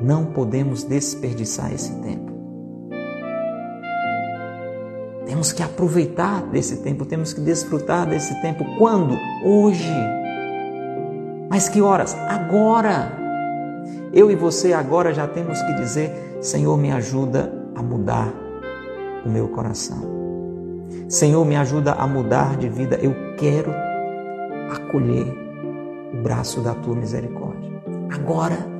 não 0.00 0.26
podemos 0.26 0.84
desperdiçar 0.84 1.72
esse 1.72 1.92
tempo. 2.02 2.33
Temos 5.34 5.50
que 5.50 5.64
aproveitar 5.64 6.42
desse 6.42 6.76
tempo, 6.76 7.04
temos 7.04 7.32
que 7.32 7.40
desfrutar 7.40 8.06
desse 8.06 8.40
tempo. 8.40 8.64
Quando? 8.78 9.18
Hoje. 9.44 9.92
Mas 11.50 11.68
que 11.68 11.82
horas? 11.82 12.16
Agora. 12.28 13.10
Eu 14.12 14.30
e 14.30 14.36
você 14.36 14.72
agora 14.72 15.12
já 15.12 15.26
temos 15.26 15.60
que 15.60 15.72
dizer: 15.72 16.38
Senhor, 16.40 16.78
me 16.78 16.92
ajuda 16.92 17.52
a 17.74 17.82
mudar 17.82 18.32
o 19.26 19.28
meu 19.28 19.48
coração. 19.48 20.04
Senhor, 21.08 21.44
me 21.44 21.56
ajuda 21.56 21.94
a 21.94 22.06
mudar 22.06 22.56
de 22.56 22.68
vida. 22.68 22.94
Eu 23.02 23.34
quero 23.36 23.72
acolher 24.70 25.26
o 26.12 26.22
braço 26.22 26.60
da 26.60 26.74
tua 26.74 26.94
misericórdia. 26.94 27.72
Agora. 28.08 28.72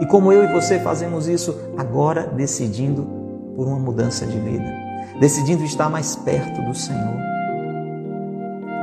E 0.00 0.06
como 0.06 0.32
eu 0.32 0.42
e 0.42 0.46
você 0.46 0.78
fazemos 0.78 1.28
isso 1.28 1.54
agora, 1.76 2.26
decidindo 2.26 3.23
por 3.54 3.66
uma 3.66 3.78
mudança 3.78 4.26
de 4.26 4.38
vida, 4.38 4.72
decidindo 5.20 5.64
estar 5.64 5.88
mais 5.88 6.16
perto 6.16 6.62
do 6.62 6.74
Senhor, 6.74 7.16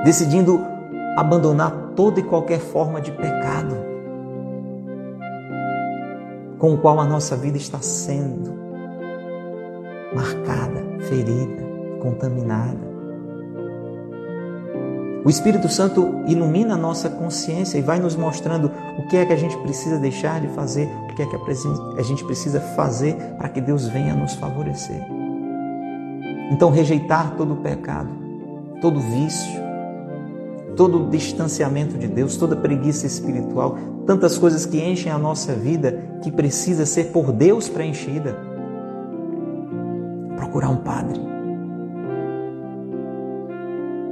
decidindo 0.04 0.62
abandonar 1.18 1.92
toda 1.96 2.20
e 2.20 2.24
qualquer 2.24 2.60
forma 2.60 3.02
de 3.02 3.12
pecado 3.12 3.76
com 6.58 6.74
o 6.74 6.78
qual 6.78 7.00
a 7.00 7.06
nossa 7.06 7.36
vida 7.36 7.58
está 7.58 7.82
sendo 7.82 8.62
marcada, 10.14 10.84
ferida, 11.08 11.64
contaminada. 12.00 12.92
O 15.24 15.30
Espírito 15.30 15.70
Santo 15.70 16.24
ilumina 16.28 16.74
a 16.74 16.78
nossa 16.78 17.10
consciência 17.10 17.78
e 17.78 17.82
vai 17.82 18.00
nos 18.00 18.16
mostrando 18.16 18.72
o 18.98 19.08
que 19.08 19.18
é 19.18 19.26
que 19.26 19.34
a 19.34 19.38
gente 19.38 19.56
precisa 19.58 19.98
deixar 19.98 20.42
de 20.42 20.48
fazer, 20.50 20.90
que 21.28 21.36
é 21.36 21.40
que 21.40 22.00
a 22.00 22.04
gente 22.04 22.24
precisa 22.24 22.60
fazer 22.60 23.16
para 23.38 23.50
que 23.50 23.62
Deus 23.62 23.88
venha 23.88 24.14
nos 24.14 24.34
favorecer. 24.36 25.06
Então, 26.52 26.70
rejeitar 26.70 27.36
todo 27.36 27.56
pecado, 27.58 28.10
todo 28.82 29.00
vício, 29.00 29.62
todo 30.76 31.10
distanciamento 31.10 31.98
de 31.98 32.08
Deus, 32.08 32.36
toda 32.38 32.56
preguiça 32.56 33.06
espiritual, 33.06 33.78
tantas 34.06 34.38
coisas 34.38 34.66
que 34.66 34.82
enchem 34.82 35.12
a 35.12 35.18
nossa 35.18 35.54
vida 35.54 36.04
que 36.22 36.32
precisa 36.32 36.86
ser 36.86 37.06
por 37.06 37.32
Deus 37.32 37.70
preenchida. 37.70 38.38
Procurar 40.36 40.70
um 40.70 40.78
padre. 40.78 41.20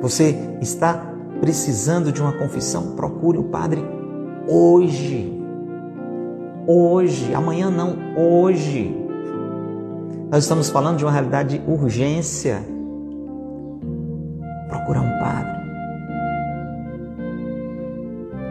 Você 0.01 0.57
está 0.61 1.13
precisando 1.41 2.11
de 2.11 2.21
uma 2.21 2.33
confissão? 2.33 2.95
Procure 2.95 3.37
o 3.37 3.43
padre 3.43 3.83
hoje. 4.47 5.38
Hoje, 6.71 7.33
amanhã 7.33 7.71
não, 7.71 7.95
hoje. 8.15 8.95
Nós 10.29 10.43
estamos 10.43 10.69
falando 10.69 10.97
de 10.97 11.03
uma 11.03 11.11
realidade 11.11 11.57
de 11.57 11.67
urgência. 11.67 12.63
Procurar 14.67 15.01
um 15.01 15.19
padre. 15.19 15.51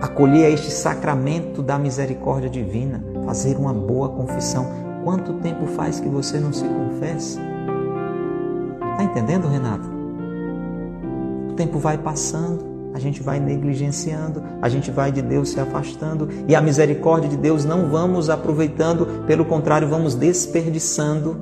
Acolher 0.02 0.52
este 0.52 0.68
sacramento 0.68 1.62
da 1.62 1.78
misericórdia 1.78 2.50
divina, 2.50 3.00
fazer 3.24 3.56
uma 3.56 3.72
boa 3.72 4.08
confissão. 4.08 4.66
Quanto 5.04 5.34
tempo 5.34 5.68
faz 5.68 6.00
que 6.00 6.08
você 6.08 6.40
não 6.40 6.52
se 6.52 6.64
confessa? 6.64 7.40
Está 8.94 9.04
entendendo, 9.04 9.46
Renato? 9.46 9.88
O 11.50 11.52
tempo 11.52 11.78
vai 11.78 11.96
passando 11.96 12.77
a 12.99 13.01
gente 13.01 13.22
vai 13.22 13.38
negligenciando, 13.38 14.42
a 14.61 14.68
gente 14.68 14.90
vai 14.90 15.12
de 15.12 15.22
Deus 15.22 15.51
se 15.51 15.61
afastando 15.61 16.28
e 16.49 16.55
a 16.55 16.61
misericórdia 16.61 17.30
de 17.30 17.36
Deus 17.36 17.64
não 17.64 17.88
vamos 17.88 18.28
aproveitando, 18.28 19.24
pelo 19.24 19.44
contrário, 19.44 19.88
vamos 19.88 20.16
desperdiçando. 20.16 21.36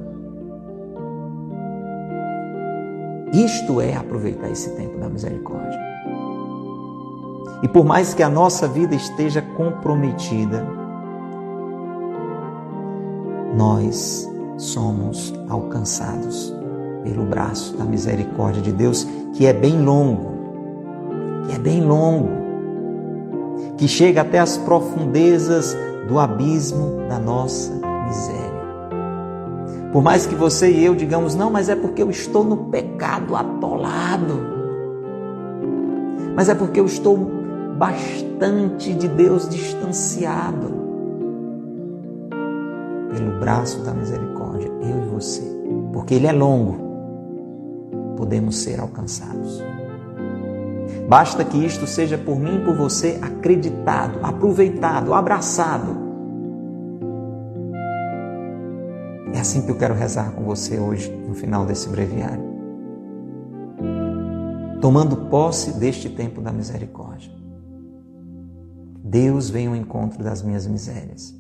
Isto 3.32 3.80
é 3.80 3.96
aproveitar 3.96 4.50
esse 4.50 4.70
tempo 4.76 4.98
da 4.98 5.08
misericórdia. 5.08 5.80
E 7.62 7.68
por 7.68 7.84
mais 7.86 8.12
que 8.12 8.22
a 8.22 8.28
nossa 8.28 8.68
vida 8.68 8.94
esteja 8.94 9.40
comprometida, 9.56 10.62
nós 13.56 14.30
somos 14.58 15.32
alcançados 15.48 16.54
pelo 17.02 17.24
braço 17.24 17.74
da 17.78 17.84
misericórdia 17.84 18.60
de 18.60 18.72
Deus, 18.72 19.06
que 19.32 19.46
é 19.46 19.54
bem 19.54 19.82
longo 19.82 20.35
que 21.46 21.54
é 21.54 21.58
bem 21.58 21.82
longo, 21.82 22.28
que 23.76 23.86
chega 23.86 24.22
até 24.22 24.38
as 24.38 24.56
profundezas 24.58 25.76
do 26.08 26.18
abismo 26.18 27.06
da 27.08 27.18
nossa 27.18 27.72
miséria. 28.06 28.46
Por 29.92 30.02
mais 30.02 30.26
que 30.26 30.34
você 30.34 30.70
e 30.70 30.84
eu 30.84 30.94
digamos, 30.94 31.34
não, 31.34 31.50
mas 31.50 31.68
é 31.68 31.76
porque 31.76 32.02
eu 32.02 32.10
estou 32.10 32.44
no 32.44 32.56
pecado 32.66 33.34
atolado. 33.34 34.56
Mas 36.34 36.48
é 36.48 36.54
porque 36.54 36.78
eu 36.78 36.84
estou 36.84 37.16
bastante 37.78 38.92
de 38.92 39.08
Deus 39.08 39.48
distanciado. 39.48 40.74
Pelo 43.10 43.40
braço 43.40 43.80
da 43.80 43.94
misericórdia, 43.94 44.70
eu 44.82 45.02
e 45.02 45.08
você, 45.14 45.42
porque 45.92 46.14
Ele 46.14 46.26
é 46.26 46.32
longo, 46.32 46.76
podemos 48.16 48.58
ser 48.58 48.78
alcançados. 48.78 49.62
Basta 51.08 51.44
que 51.44 51.56
isto 51.64 51.86
seja 51.86 52.18
por 52.18 52.38
mim 52.38 52.56
e 52.56 52.64
por 52.64 52.76
você 52.76 53.18
acreditado, 53.22 54.18
aproveitado, 54.24 55.14
abraçado. 55.14 56.04
É 59.32 59.38
assim 59.38 59.62
que 59.62 59.70
eu 59.70 59.78
quero 59.78 59.94
rezar 59.94 60.32
com 60.32 60.42
você 60.44 60.78
hoje, 60.78 61.10
no 61.10 61.34
final 61.34 61.64
desse 61.64 61.88
breviário. 61.88 62.44
Tomando 64.80 65.28
posse 65.28 65.78
deste 65.78 66.08
tempo 66.08 66.40
da 66.40 66.50
misericórdia. 66.50 67.30
Deus 69.04 69.48
vem 69.48 69.68
ao 69.68 69.76
encontro 69.76 70.24
das 70.24 70.42
minhas 70.42 70.66
misérias. 70.66 71.34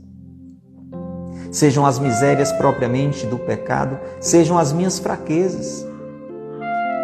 Sejam 1.50 1.84
as 1.84 1.98
misérias 1.98 2.52
propriamente 2.52 3.26
do 3.26 3.38
pecado, 3.38 3.98
sejam 4.20 4.56
as 4.56 4.72
minhas 4.72 4.98
fraquezas 4.98 5.84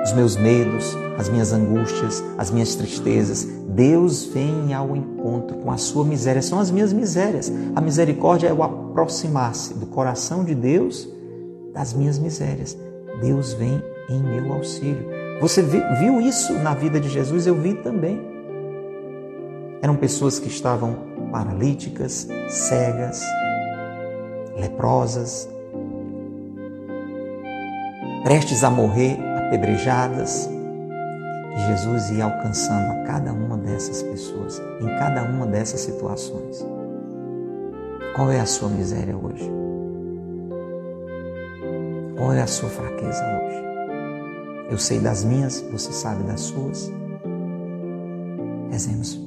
os 0.03 0.13
meus 0.13 0.37
medos, 0.37 0.97
as 1.17 1.29
minhas 1.29 1.53
angústias, 1.53 2.23
as 2.37 2.51
minhas 2.51 2.75
tristezas. 2.75 3.45
Deus 3.69 4.25
vem 4.25 4.75
ao 4.75 4.97
encontro 4.97 5.57
com 5.59 5.71
a 5.71 5.77
sua 5.77 6.05
miséria, 6.05 6.43
são 6.43 6.59
as 6.59 6.71
minhas 6.71 6.93
misérias. 6.93 7.53
A 7.75 7.81
misericórdia 7.81 8.49
é 8.49 8.53
o 8.53 8.63
aproximar-se 8.63 9.75
do 9.75 9.87
coração 9.87 10.45
de 10.45 10.55
Deus 10.55 11.09
das 11.73 11.95
minhas 11.95 12.19
misérias. 12.19 12.77
Deus 13.21 13.53
vem 13.55 13.83
em 14.09 14.23
meu 14.23 14.53
auxílio. 14.53 15.07
Você 15.41 15.63
viu 15.63 16.21
isso 16.21 16.53
na 16.55 16.75
vida 16.75 17.01
de 17.01 17.09
Jesus? 17.09 17.47
Eu 17.47 17.55
vi 17.55 17.75
também. 17.75 18.21
Eram 19.81 19.97
pessoas 19.97 20.39
que 20.39 20.49
estavam 20.49 20.97
paralíticas, 21.33 22.29
cegas, 22.49 23.25
leprosas, 24.57 25.49
prestes 28.23 28.63
a 28.63 28.71
morrer 28.71 29.32
apedrejadas. 29.53 30.49
Jesus 31.69 32.11
ia 32.11 32.25
alcançando 32.25 32.91
a 32.93 33.05
cada 33.05 33.33
uma 33.33 33.59
dessas 33.59 34.03
pessoas, 34.03 34.59
em 34.81 34.87
cada 34.99 35.25
uma 35.25 35.47
dessas 35.47 35.81
situações. 35.81 36.67
Qual 38.17 38.31
é 38.31 38.41
a 38.41 38.47
sua 38.47 38.71
miséria 38.71 39.15
hoje? 39.15 39.51
Qual 42.17 42.33
é 42.33 42.41
a 42.41 42.47
sua 42.47 42.71
fraqueza 42.71 43.23
hoje? 43.23 43.63
Eu 44.71 44.79
sei 44.79 44.99
das 45.01 45.23
minhas, 45.23 45.61
você 45.71 45.93
sabe 45.93 46.23
das 46.25 46.41
suas. 46.41 46.91
Rezemos. 48.71 49.21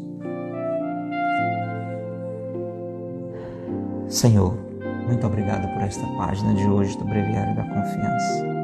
Senhor, 4.07 4.57
muito 5.05 5.27
obrigado 5.27 5.71
por 5.73 5.83
esta 5.83 6.07
página 6.17 6.55
de 6.55 6.65
hoje 6.65 6.97
do 6.97 7.05
Breviário 7.05 7.55
da 7.55 7.63
Confiança. 7.63 8.54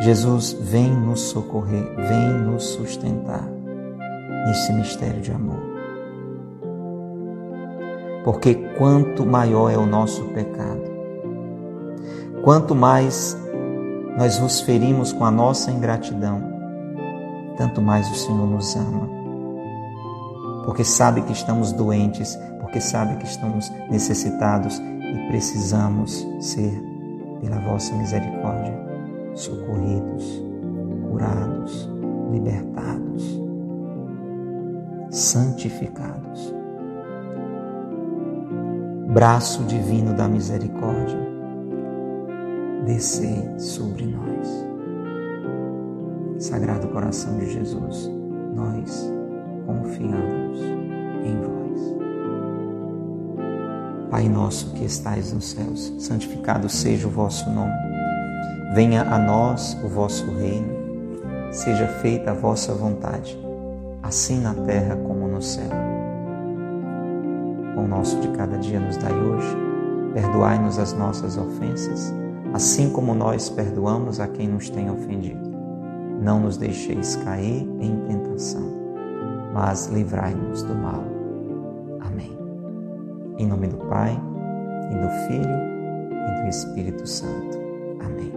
Jesus 0.00 0.54
vem 0.54 0.90
nos 0.90 1.20
socorrer, 1.20 1.94
vem 1.94 2.32
nos 2.46 2.64
sustentar 2.64 3.46
nesse 4.46 4.72
mistério 4.72 5.20
de 5.20 5.30
amor. 5.30 5.60
Porque 8.24 8.54
quanto 8.78 9.26
maior 9.26 9.70
é 9.70 9.76
o 9.76 9.84
nosso 9.84 10.24
pecado, 10.28 10.82
quanto 12.42 12.74
mais 12.74 13.36
nós 14.16 14.38
nos 14.40 14.62
ferimos 14.62 15.12
com 15.12 15.22
a 15.22 15.30
nossa 15.30 15.70
ingratidão, 15.70 16.42
tanto 17.58 17.82
mais 17.82 18.10
o 18.10 18.14
Senhor 18.14 18.46
nos 18.46 18.74
ama. 18.76 19.06
Porque 20.64 20.82
sabe 20.82 21.20
que 21.20 21.32
estamos 21.32 21.72
doentes, 21.72 22.38
porque 22.58 22.80
sabe 22.80 23.16
que 23.16 23.26
estamos 23.26 23.70
necessitados 23.90 24.78
e 24.78 25.28
precisamos 25.28 26.26
ser, 26.40 26.72
pela 27.42 27.58
vossa 27.58 27.94
misericórdia, 27.96 28.89
socorridos, 29.34 30.42
curados, 31.08 31.88
libertados, 32.30 33.40
santificados. 35.10 36.54
Braço 39.12 39.64
divino 39.64 40.14
da 40.14 40.28
misericórdia, 40.28 41.18
descei 42.86 43.58
sobre 43.58 44.06
nós. 44.06 44.70
Sagrado 46.38 46.88
coração 46.88 47.36
de 47.38 47.52
Jesus, 47.52 48.10
nós 48.54 49.12
confiamos 49.66 50.60
em 51.24 51.36
vós. 51.40 51.60
Pai 54.10 54.28
nosso 54.28 54.72
que 54.74 54.84
estais 54.84 55.32
nos 55.32 55.50
céus, 55.50 55.92
santificado 55.98 56.68
seja 56.68 57.06
o 57.08 57.10
vosso 57.10 57.50
nome. 57.50 57.89
Venha 58.72 59.02
a 59.02 59.18
nós 59.18 59.76
o 59.82 59.88
vosso 59.88 60.30
reino, 60.30 60.72
seja 61.50 61.88
feita 61.88 62.30
a 62.30 62.34
vossa 62.34 62.72
vontade, 62.72 63.36
assim 64.00 64.40
na 64.40 64.54
terra 64.54 64.94
como 64.94 65.26
no 65.26 65.42
céu. 65.42 65.70
O 67.76 67.82
nosso 67.82 68.20
de 68.20 68.28
cada 68.28 68.56
dia 68.58 68.78
nos 68.78 68.96
dai 68.96 69.12
hoje, 69.12 69.56
perdoai-nos 70.14 70.78
as 70.78 70.92
nossas 70.92 71.36
ofensas, 71.36 72.14
assim 72.54 72.90
como 72.90 73.12
nós 73.12 73.48
perdoamos 73.48 74.20
a 74.20 74.28
quem 74.28 74.46
nos 74.46 74.70
tem 74.70 74.88
ofendido. 74.88 75.50
Não 76.22 76.38
nos 76.38 76.56
deixeis 76.56 77.16
cair 77.16 77.68
em 77.80 77.96
tentação, 78.06 78.70
mas 79.52 79.88
livrai-nos 79.88 80.62
do 80.62 80.76
mal. 80.76 81.02
Amém. 82.06 82.38
Em 83.36 83.48
nome 83.48 83.66
do 83.66 83.78
Pai, 83.88 84.16
e 84.92 84.94
do 84.94 85.08
Filho, 85.26 85.58
e 86.12 86.42
do 86.42 86.48
Espírito 86.48 87.04
Santo. 87.04 87.58
Amém. 88.04 88.29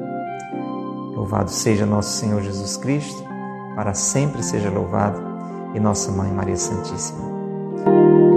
Louvado 1.16 1.50
seja 1.50 1.86
nosso 1.86 2.18
Senhor 2.18 2.42
Jesus 2.42 2.78
Cristo, 2.78 3.24
para 3.76 3.94
sempre 3.94 4.42
seja 4.44 4.70
louvado, 4.70 5.22
e 5.76 5.80
nossa 5.80 6.12
Mãe 6.12 6.32
Maria 6.32 6.58
Santíssima. 6.58 8.33